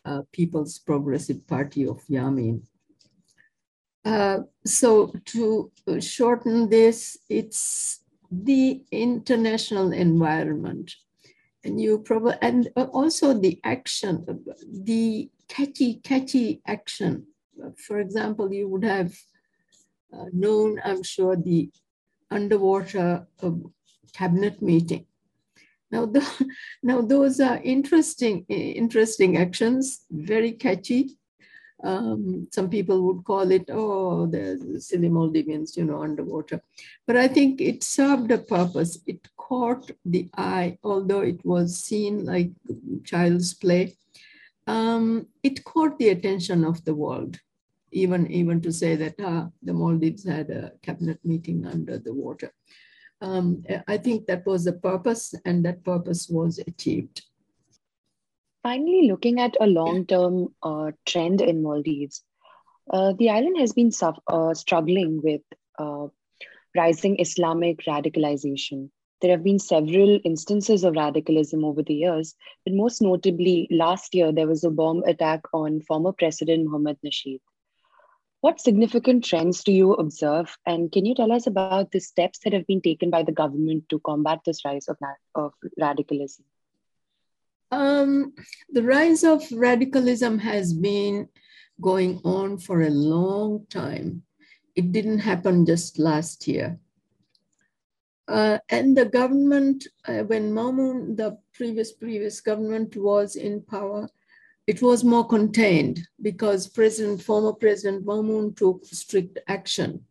uh, 0.05 0.23
People's 0.33 0.79
Progressive 0.79 1.47
Party 1.47 1.87
of 1.87 2.01
Yameen. 2.09 2.63
Uh, 4.05 4.41
so 4.65 5.13
to 5.27 5.71
shorten 6.01 6.69
this, 6.71 7.19
it's 7.29 8.01
the 8.31 8.83
international 8.91 9.93
environment. 9.93 10.93
And 11.63 11.81
you 11.81 11.99
probably, 11.99 12.35
and 12.41 12.69
also 12.77 13.39
the 13.39 13.61
action, 13.63 14.25
the 14.67 15.31
catchy, 15.49 16.01
catchy 16.03 16.63
action 16.67 17.27
for 17.77 18.01
example, 18.01 18.53
you 18.53 18.69
would 18.69 18.85
have 18.85 19.15
known, 20.33 20.81
I'm 20.85 21.03
sure, 21.03 21.37
the 21.37 21.71
underwater 22.31 23.27
uh, 23.43 23.51
cabinet 24.13 24.61
meeting. 24.63 25.07
Now, 25.91 26.07
the, 26.07 26.23
now 26.83 27.01
those 27.03 27.41
are 27.41 27.61
interesting, 27.63 28.45
interesting 28.49 29.37
actions, 29.37 30.05
very 30.11 30.53
catchy. 30.53 31.19
Um, 31.85 32.47
some 32.53 32.71
people 32.71 33.03
would 33.03 33.25
call 33.25 33.51
it, 33.51 33.69
oh, 33.69 34.27
the 34.27 34.81
silly 34.81 35.09
Maldivians, 35.09 35.77
you 35.77 35.85
know, 35.85 36.03
underwater. 36.03 36.63
But 37.07 37.17
I 37.17 37.27
think 37.27 37.61
it 37.61 37.83
served 37.83 38.31
a 38.31 38.39
purpose. 38.39 38.99
It 39.07 39.27
caught 39.37 39.91
the 40.05 40.29
eye, 40.37 40.79
although 40.85 41.23
it 41.23 41.45
was 41.45 41.83
seen 41.83 42.25
like 42.25 42.51
child's 43.05 43.55
play. 43.55 43.97
Um, 44.69 45.27
it 45.43 45.65
caught 45.65 45.99
the 45.99 46.11
attention 46.11 46.65
of 46.65 46.85
the 46.85 46.95
world 46.95 47.41
even 47.93 48.31
even 48.31 48.61
to 48.61 48.73
say 48.73 48.97
that 48.97 49.15
ah, 49.21 49.49
the 49.63 49.73
Maldives 49.73 50.25
had 50.25 50.51
a 50.51 50.73
cabinet 50.83 51.19
meeting 51.25 51.67
under 51.67 51.99
the 51.99 52.13
water. 52.13 52.53
Um, 53.21 53.63
I 53.87 53.99
think 53.99 54.27
that 54.27 54.45
was 54.45 54.65
the 54.65 54.73
purpose, 54.73 55.35
and 55.45 55.65
that 55.65 55.85
purpose 55.85 56.29
was 56.29 56.59
achieved. 56.67 57.23
Finally, 58.65 59.09
looking 59.09 59.41
at 59.41 59.57
a 59.61 59.67
long-term 59.67 60.49
uh, 60.63 60.91
trend 61.07 61.41
in 61.41 61.63
Maldives, 61.63 62.25
uh, 62.91 63.13
the 63.19 63.31
island 63.31 63.59
has 63.59 63.73
been 63.73 63.93
uh, 64.27 64.55
struggling 64.55 65.21
with 65.23 65.41
uh, 65.79 66.07
rising 66.77 67.21
Islamic 67.21 67.85
radicalization. 67.87 68.91
There 69.21 69.31
have 69.31 69.45
been 69.45 69.61
several 69.61 70.19
instances 70.25 70.83
of 70.83 70.97
radicalism 70.97 71.65
over 71.65 71.83
the 71.83 71.95
years, 71.95 72.35
but 72.65 72.75
most 72.75 73.01
notably, 73.01 73.69
last 73.71 74.17
year 74.17 74.33
there 74.33 74.49
was 74.49 74.65
a 74.65 74.71
bomb 74.71 75.05
attack 75.05 75.43
on 75.53 75.81
former 75.83 76.13
President 76.13 76.65
Mohammad 76.65 76.99
Nasheed. 77.05 77.41
What 78.43 78.61
significant 78.61 79.25
trends 79.25 79.63
do 79.63 79.71
you 79.71 79.93
observe? 79.93 80.59
And 80.67 80.91
can 80.91 81.07
you 81.07 81.15
tell 81.15 81.31
us 81.31 81.47
about 81.47 81.93
the 81.93 82.01
steps 82.01 82.41
that 82.41 82.53
have 82.53 82.67
been 82.67 82.83
taken 82.83 83.09
by 83.09 83.23
the 83.23 83.31
government 83.31 83.89
to 83.91 84.01
combat 84.01 84.41
this 84.45 84.65
rise 84.65 84.89
of, 84.89 84.97
of 85.37 85.53
radicalism? 85.79 86.45
Um, 87.71 88.35
the 88.69 88.83
rise 88.83 89.23
of 89.23 89.45
radicalism 89.53 90.41
has 90.41 90.75
been 90.75 91.29
going 91.81 92.21
on 92.25 92.59
for 92.59 92.83
a 92.83 92.91
long 92.91 93.65
time. 93.71 94.25
It 94.75 94.91
didn't 94.91 95.21
happen 95.21 95.65
just 95.65 96.01
last 96.01 96.49
year. 96.49 96.81
Uh, 98.27 98.59
and 98.69 98.97
the 98.97 99.05
government, 99.05 99.87
uh, 100.09 100.25
when 100.25 100.53
Maumoon, 100.53 101.17
the 101.17 101.39
previous 101.55 101.93
previous 101.93 102.41
government 102.41 102.97
was 102.97 103.37
in 103.37 103.63
power, 103.63 104.09
it 104.67 104.81
was 104.81 105.03
more 105.03 105.27
contained 105.27 106.01
because 106.21 106.69
President, 106.69 107.23
former 107.23 107.53
President 107.53 108.07
Maumoon 108.07 108.57
took 108.57 108.85
strict 108.87 109.39
action, 109.49 110.05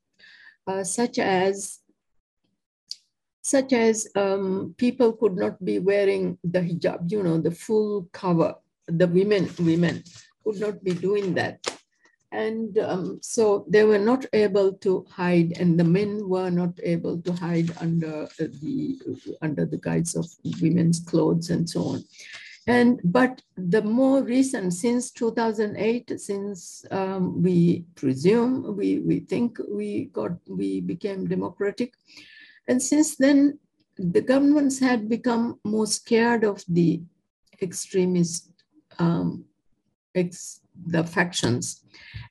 uh, 0.67 0.83
such 0.83 1.19
as 1.19 1.79
such 3.43 3.73
as 3.73 4.07
um, 4.15 4.75
people 4.77 5.13
could 5.13 5.35
not 5.35 5.63
be 5.65 5.79
wearing 5.79 6.37
the 6.43 6.59
hijab, 6.59 7.11
you 7.11 7.23
know, 7.23 7.39
the 7.39 7.51
full 7.51 8.07
cover. 8.13 8.53
The 8.87 9.07
women, 9.07 9.49
women 9.59 10.03
could 10.43 10.59
not 10.59 10.83
be 10.83 10.93
doing 10.93 11.33
that. 11.35 11.59
And 12.31 12.77
um, 12.77 13.19
so 13.21 13.65
they 13.67 13.83
were 13.83 13.99
not 13.99 14.25
able 14.31 14.73
to 14.73 15.05
hide, 15.09 15.53
and 15.59 15.77
the 15.77 15.83
men 15.83 16.29
were 16.29 16.49
not 16.49 16.79
able 16.81 17.21
to 17.21 17.33
hide 17.33 17.75
under 17.81 18.29
the 18.37 18.99
under 19.41 19.65
the 19.65 19.77
guise 19.77 20.15
of 20.15 20.25
women's 20.61 20.99
clothes 20.99 21.49
and 21.49 21.69
so 21.69 21.83
on. 21.83 22.03
And 22.67 23.01
but 23.03 23.41
the 23.57 23.81
more 23.81 24.21
recent, 24.21 24.73
since 24.73 25.11
2008, 25.11 26.19
since 26.19 26.85
um, 26.91 27.41
we 27.41 27.85
presume 27.95 28.77
we 28.77 28.99
we 28.99 29.21
think 29.21 29.57
we 29.67 30.05
got 30.13 30.33
we 30.47 30.79
became 30.79 31.27
democratic, 31.27 31.95
and 32.67 32.81
since 32.81 33.15
then 33.15 33.57
the 33.97 34.21
governments 34.21 34.79
had 34.79 35.09
become 35.09 35.59
more 35.63 35.87
scared 35.87 36.43
of 36.43 36.63
the 36.67 37.01
extremist 37.61 38.51
um, 38.99 39.45
ex, 40.13 40.61
the 40.85 41.03
factions. 41.03 41.83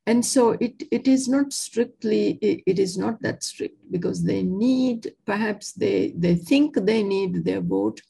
And 0.06 0.24
so 0.24 0.52
it, 0.60 0.82
it 0.90 1.08
is 1.08 1.28
not 1.28 1.52
strictly 1.52 2.38
it, 2.40 2.62
it 2.66 2.78
is 2.78 2.96
not 2.96 3.20
that 3.22 3.42
strict 3.42 3.78
because 3.90 4.22
they 4.22 4.42
need 4.42 5.12
perhaps 5.26 5.72
they 5.72 6.12
they 6.16 6.36
think 6.36 6.76
they 6.76 7.02
need 7.02 7.44
their 7.44 7.60
vote. 7.60 8.00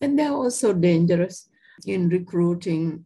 And 0.00 0.18
they're 0.18 0.32
also 0.32 0.72
dangerous 0.72 1.49
in 1.86 2.08
recruiting 2.08 3.04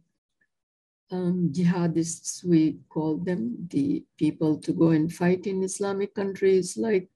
um, 1.11 1.51
jihadists, 1.53 2.45
we 2.45 2.79
call 2.89 3.19
them, 3.19 3.69
the 3.71 4.05
people 4.19 4.59
to 4.59 4.73
go 4.73 4.91
and 4.91 5.13
fight 5.13 5.47
in 5.47 5.63
Islamic 5.63 6.15
countries 6.15 6.77
like 6.77 7.09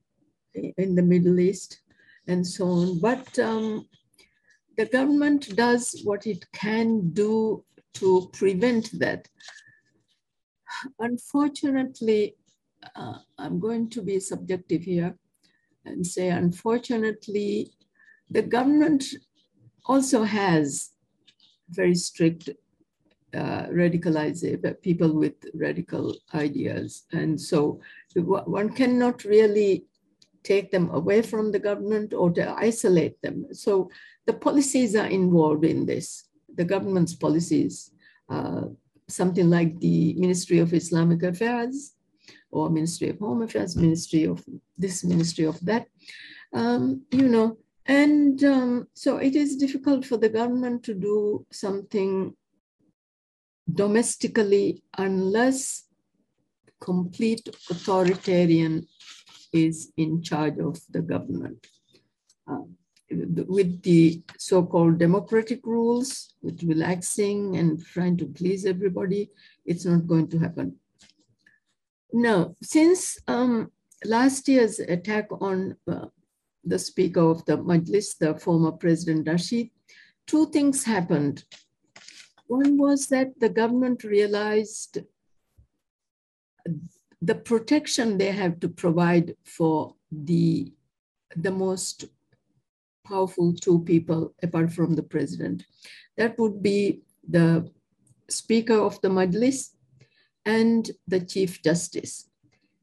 in 0.53 0.95
the 0.95 1.01
Middle 1.01 1.39
East 1.39 1.81
and 2.27 2.45
so 2.45 2.65
on. 2.65 2.99
But 2.99 3.37
um, 3.39 3.87
the 4.77 4.85
government 4.85 5.55
does 5.55 6.01
what 6.03 6.27
it 6.27 6.45
can 6.53 7.09
do 7.11 7.63
to 7.95 8.29
prevent 8.33 8.97
that. 8.99 9.27
Unfortunately, 10.99 12.35
uh, 12.95 13.17
I'm 13.37 13.59
going 13.59 13.89
to 13.89 14.01
be 14.01 14.19
subjective 14.19 14.83
here 14.83 15.17
and 15.85 16.05
say, 16.05 16.29
unfortunately, 16.29 17.71
the 18.29 18.43
government 18.43 19.03
also 19.85 20.23
has 20.23 20.91
very 21.71 21.95
strict 21.95 22.49
uh, 23.33 23.65
radicalized 23.67 24.81
people 24.81 25.13
with 25.13 25.33
radical 25.53 26.15
ideas. 26.33 27.05
And 27.11 27.39
so 27.39 27.79
one 28.15 28.69
cannot 28.69 29.23
really 29.23 29.85
take 30.43 30.71
them 30.71 30.89
away 30.91 31.21
from 31.21 31.51
the 31.51 31.59
government 31.59 32.13
or 32.13 32.31
to 32.31 32.49
isolate 32.57 33.21
them. 33.21 33.45
So 33.51 33.89
the 34.25 34.33
policies 34.33 34.95
are 34.95 35.07
involved 35.07 35.65
in 35.65 35.85
this, 35.85 36.25
the 36.55 36.65
government's 36.65 37.13
policies, 37.13 37.91
uh, 38.29 38.61
something 39.07 39.49
like 39.49 39.79
the 39.79 40.13
Ministry 40.15 40.59
of 40.59 40.73
Islamic 40.73 41.23
Affairs 41.23 41.93
or 42.51 42.69
Ministry 42.69 43.09
of 43.09 43.19
Home 43.19 43.41
Affairs, 43.41 43.75
Ministry 43.75 44.25
of 44.25 44.43
this, 44.77 45.03
Ministry 45.03 45.45
of 45.45 45.59
that. 45.65 45.87
Um, 46.53 47.03
you 47.11 47.27
know, 47.27 47.57
and 47.89 48.43
um, 48.43 48.87
so 48.93 49.17
it 49.17 49.35
is 49.35 49.57
difficult 49.57 50.05
for 50.05 50.17
the 50.17 50.29
government 50.29 50.83
to 50.83 50.93
do 50.93 51.43
something 51.51 52.35
domestically 53.73 54.83
unless 54.95 55.85
complete 56.79 57.49
authoritarian 57.71 58.87
is 59.51 59.91
in 59.97 60.21
charge 60.21 60.59
of 60.59 60.79
the 60.91 61.01
government. 61.01 61.65
Uh, 62.47 62.61
with 63.47 63.81
the 63.81 64.21
so-called 64.37 64.99
democratic 64.99 65.65
rules, 65.65 66.35
with 66.43 66.61
relaxing 66.61 67.57
and 67.57 67.83
trying 67.83 68.15
to 68.17 68.27
please 68.27 68.67
everybody, 68.67 69.31
it's 69.65 69.85
not 69.85 70.05
going 70.05 70.27
to 70.27 70.37
happen. 70.37 70.75
Now, 72.13 72.55
since 72.61 73.17
um, 73.27 73.71
last 74.05 74.47
year's 74.47 74.77
attack 74.77 75.27
on 75.41 75.75
uh, 75.91 76.05
the 76.63 76.79
Speaker 76.79 77.21
of 77.21 77.45
the 77.45 77.57
Majlis, 77.57 78.17
the 78.17 78.35
former 78.35 78.71
President 78.71 79.27
Rashid, 79.27 79.69
two 80.27 80.47
things 80.47 80.83
happened. 80.83 81.43
One 82.47 82.77
was 82.77 83.07
that 83.07 83.39
the 83.39 83.49
government 83.49 84.03
realized 84.03 84.99
the 87.21 87.35
protection 87.35 88.17
they 88.17 88.31
have 88.31 88.59
to 88.59 88.69
provide 88.69 89.35
for 89.43 89.95
the, 90.11 90.73
the 91.35 91.51
most 91.51 92.05
powerful 93.05 93.53
two 93.53 93.79
people 93.83 94.33
apart 94.43 94.71
from 94.71 94.95
the 94.95 95.03
president. 95.03 95.65
That 96.17 96.37
would 96.39 96.61
be 96.61 97.01
the 97.27 97.69
Speaker 98.29 98.79
of 98.79 99.01
the 99.01 99.09
Majlis 99.09 99.71
and 100.45 100.89
the 101.07 101.19
Chief 101.19 101.61
Justice. 101.61 102.29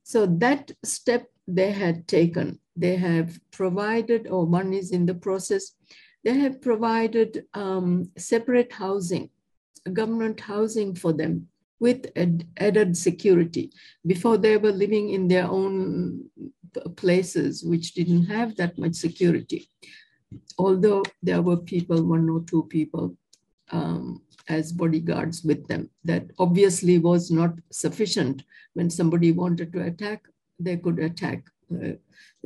So 0.03 0.27
that 0.27 0.73
step 0.85 1.27
they 1.47 1.71
had 1.73 2.09
taken 2.09 2.61
they 2.77 2.97
have 2.97 3.39
provided, 3.51 4.29
or 4.29 4.45
one 4.45 4.73
is 4.73 4.91
in 4.91 5.07
the 5.07 5.15
process, 5.15 5.73
they 6.25 6.35
have 6.35 6.61
provided 6.61 7.45
um, 7.55 8.11
separate 8.19 8.73
housing, 8.73 9.31
government 9.93 10.41
housing 10.41 10.95
for 10.95 11.13
them 11.13 11.49
with 11.79 12.07
ad 12.17 12.47
added 12.57 12.97
security. 12.97 13.71
Before 14.07 14.37
they 14.39 14.57
were 14.57 14.73
living 14.73 15.11
in 15.11 15.29
their 15.29 15.47
own 15.47 16.31
places, 16.97 17.63
which 17.65 17.95
didn't 17.95 18.25
have 18.25 18.57
that 18.57 18.79
much 18.79 18.95
security. 18.95 19.71
Although 20.59 21.05
there 21.23 21.43
were 21.43 21.59
people, 21.59 22.03
one 22.03 22.29
or 22.29 22.43
two 22.43 22.65
people 22.65 23.17
um, 23.71 24.23
as 24.49 24.73
bodyguards 24.73 25.43
with 25.45 25.67
them, 25.69 25.91
that 26.05 26.25
obviously 26.39 26.99
was 26.99 27.31
not 27.31 27.55
sufficient. 27.71 28.43
When 28.75 28.91
somebody 28.91 29.33
wanted 29.33 29.73
to 29.73 29.83
attack, 29.83 30.23
they 30.59 30.77
could 30.77 30.99
attack. 30.99 31.45
Uh, 31.73 31.93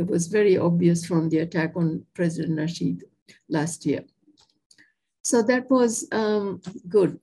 it 0.00 0.06
was 0.06 0.28
very 0.28 0.56
obvious 0.56 1.04
from 1.04 1.28
the 1.28 1.38
attack 1.38 1.72
on 1.76 2.04
President 2.14 2.58
Nasheed 2.58 3.02
last 3.48 3.84
year. 3.84 4.04
So 5.22 5.42
that 5.42 5.70
was 5.70 6.08
um, 6.10 6.62
good. 6.88 7.20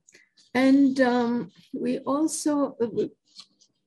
And 0.54 1.02
um, 1.02 1.52
we 1.74 2.00
also, 2.00 2.78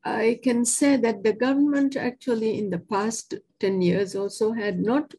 I 0.05 0.40
can 0.42 0.64
say 0.64 0.96
that 0.96 1.22
the 1.22 1.33
government 1.33 1.96
actually 1.96 2.59
in 2.59 2.70
the 2.70 2.81
past 2.81 3.35
10 3.61 3.81
years 3.81 4.16
also 4.16 4.53
had 4.53 4.81
not 4.81 5.14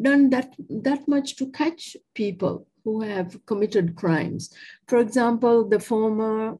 done 0.00 0.30
that, 0.30 0.54
that 0.68 1.08
much 1.08 1.36
to 1.36 1.50
catch 1.50 1.96
people 2.14 2.68
who 2.84 3.02
have 3.02 3.44
committed 3.46 3.96
crimes. 3.96 4.54
For 4.86 4.98
example, 4.98 5.68
the 5.68 5.80
former 5.80 6.58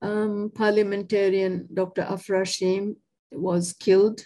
um, 0.00 0.50
parliamentarian 0.54 1.68
Dr. 1.72 2.02
Afrasheem 2.02 2.96
was 3.32 3.74
killed 3.74 4.24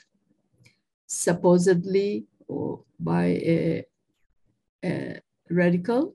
supposedly 1.08 2.26
by 3.00 3.24
a, 3.24 3.84
a 4.84 5.20
radical 5.50 6.14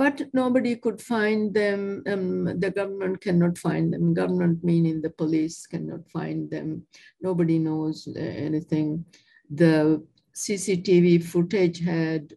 but 0.00 0.22
nobody 0.32 0.76
could 0.76 0.98
find 0.98 1.52
them. 1.52 2.02
Um, 2.06 2.58
the 2.58 2.70
government 2.70 3.20
cannot 3.20 3.58
find 3.58 3.92
them. 3.92 4.14
Government 4.14 4.64
meaning 4.64 5.02
the 5.02 5.10
police 5.10 5.66
cannot 5.66 6.08
find 6.08 6.50
them. 6.50 6.86
Nobody 7.20 7.58
knows 7.58 8.08
uh, 8.08 8.18
anything. 8.18 9.04
The 9.50 10.02
CCTV 10.34 11.22
footage 11.22 11.84
had 11.84 12.32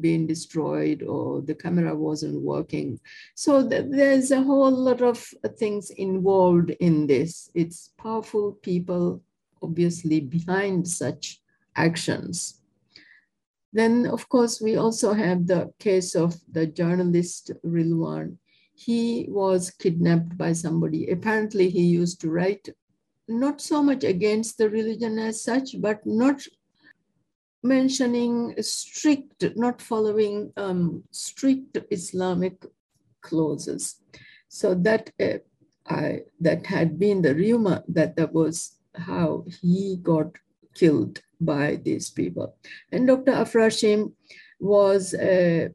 been 0.00 0.26
destroyed 0.26 1.02
or 1.02 1.40
the 1.40 1.54
camera 1.54 1.96
wasn't 1.96 2.42
working. 2.42 3.00
So 3.34 3.66
th 3.66 3.86
there's 3.98 4.30
a 4.30 4.42
whole 4.42 4.76
lot 4.88 5.00
of 5.00 5.18
things 5.62 5.84
involved 6.08 6.70
in 6.88 7.06
this. 7.06 7.50
It's 7.54 7.78
powerful 8.04 8.46
people 8.70 9.22
obviously 9.62 10.20
behind 10.20 10.86
such 10.88 11.40
actions. 11.76 12.60
Then, 13.72 14.06
of 14.06 14.28
course, 14.28 14.60
we 14.60 14.76
also 14.76 15.12
have 15.12 15.46
the 15.46 15.72
case 15.78 16.14
of 16.14 16.34
the 16.50 16.66
journalist 16.66 17.52
Rilwan. 17.64 18.38
He 18.74 19.26
was 19.28 19.70
kidnapped 19.70 20.38
by 20.38 20.52
somebody. 20.52 21.10
Apparently, 21.10 21.68
he 21.68 21.82
used 21.82 22.20
to 22.22 22.30
write 22.30 22.68
not 23.28 23.60
so 23.60 23.82
much 23.82 24.04
against 24.04 24.56
the 24.56 24.70
religion 24.70 25.18
as 25.18 25.42
such, 25.42 25.80
but 25.80 26.04
not 26.06 26.42
mentioning 27.62 28.54
strict, 28.62 29.44
not 29.56 29.82
following 29.82 30.52
um, 30.56 31.04
strict 31.10 31.76
Islamic 31.90 32.64
clauses. 33.20 34.00
So 34.48 34.74
that 34.76 35.10
uh, 35.20 35.38
I, 35.86 36.20
that 36.40 36.66
had 36.66 36.98
been 36.98 37.22
the 37.22 37.34
rumor 37.34 37.82
that 37.88 38.16
that 38.16 38.32
was 38.32 38.77
how 38.98 39.44
he 39.62 39.96
got 40.02 40.32
killed 40.74 41.20
by 41.40 41.76
these 41.76 42.10
people. 42.10 42.56
And 42.92 43.06
Dr. 43.06 43.32
Afrasheem 43.32 44.12
was 44.60 45.14
a 45.14 45.70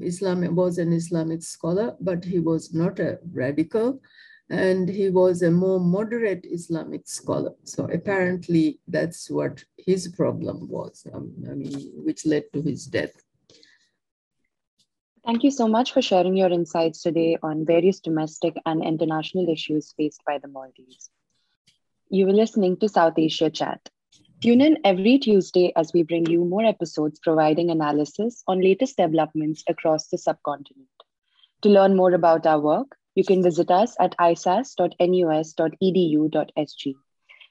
Islamic 0.00 0.50
was 0.52 0.78
an 0.78 0.92
Islamic 0.92 1.42
scholar, 1.42 1.96
but 2.00 2.24
he 2.24 2.38
was 2.38 2.72
not 2.72 2.98
a 2.98 3.18
radical, 3.32 4.00
and 4.50 4.88
he 4.88 5.10
was 5.10 5.42
a 5.42 5.50
more 5.50 5.78
moderate 5.78 6.46
Islamic 6.46 7.06
scholar. 7.06 7.52
So 7.64 7.84
apparently, 7.84 8.80
that's 8.88 9.30
what 9.30 9.64
his 9.76 10.08
problem 10.08 10.68
was. 10.68 11.06
Um, 11.12 11.32
I 11.50 11.54
mean, 11.54 11.90
which 11.96 12.24
led 12.24 12.44
to 12.54 12.62
his 12.62 12.86
death. 12.86 13.12
Thank 15.26 15.44
you 15.44 15.50
so 15.50 15.68
much 15.68 15.92
for 15.92 16.00
sharing 16.00 16.36
your 16.36 16.50
insights 16.50 17.02
today 17.02 17.36
on 17.42 17.66
various 17.66 18.00
domestic 18.00 18.56
and 18.64 18.82
international 18.82 19.48
issues 19.50 19.92
faced 19.96 20.22
by 20.24 20.38
the 20.38 20.48
Maldives. 20.48 21.10
You 22.10 22.24
were 22.24 22.32
listening 22.32 22.78
to 22.78 22.88
South 22.88 23.18
Asia 23.18 23.50
Chat. 23.50 23.86
Tune 24.40 24.62
in 24.62 24.78
every 24.82 25.18
Tuesday 25.18 25.74
as 25.76 25.92
we 25.92 26.02
bring 26.02 26.24
you 26.24 26.42
more 26.42 26.64
episodes 26.64 27.20
providing 27.22 27.70
analysis 27.70 28.42
on 28.48 28.62
latest 28.62 28.96
developments 28.96 29.62
across 29.68 30.08
the 30.08 30.16
subcontinent. 30.16 30.88
To 31.62 31.68
learn 31.68 31.96
more 31.96 32.14
about 32.14 32.46
our 32.46 32.60
work, 32.60 32.96
you 33.14 33.24
can 33.24 33.42
visit 33.42 33.70
us 33.70 33.94
at 34.00 34.16
isas.nus.edu.sg. 34.18 34.94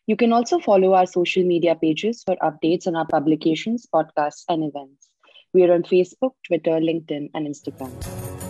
You 0.08 0.16
can 0.16 0.34
also 0.34 0.60
follow 0.60 0.94
our 0.94 1.06
social 1.06 1.44
media 1.44 1.76
pages 1.76 2.24
for 2.24 2.36
updates 2.38 2.88
on 2.88 2.96
our 2.96 3.06
publications, 3.06 3.86
podcasts, 3.94 4.46
and 4.50 4.64
events. 4.64 5.10
We 5.54 5.66
are 5.66 5.74
on 5.74 5.84
Facebook, 5.84 6.32
Twitter, 6.48 6.80
LinkedIn, 6.80 7.30
and 7.36 7.46
Instagram. 7.46 8.47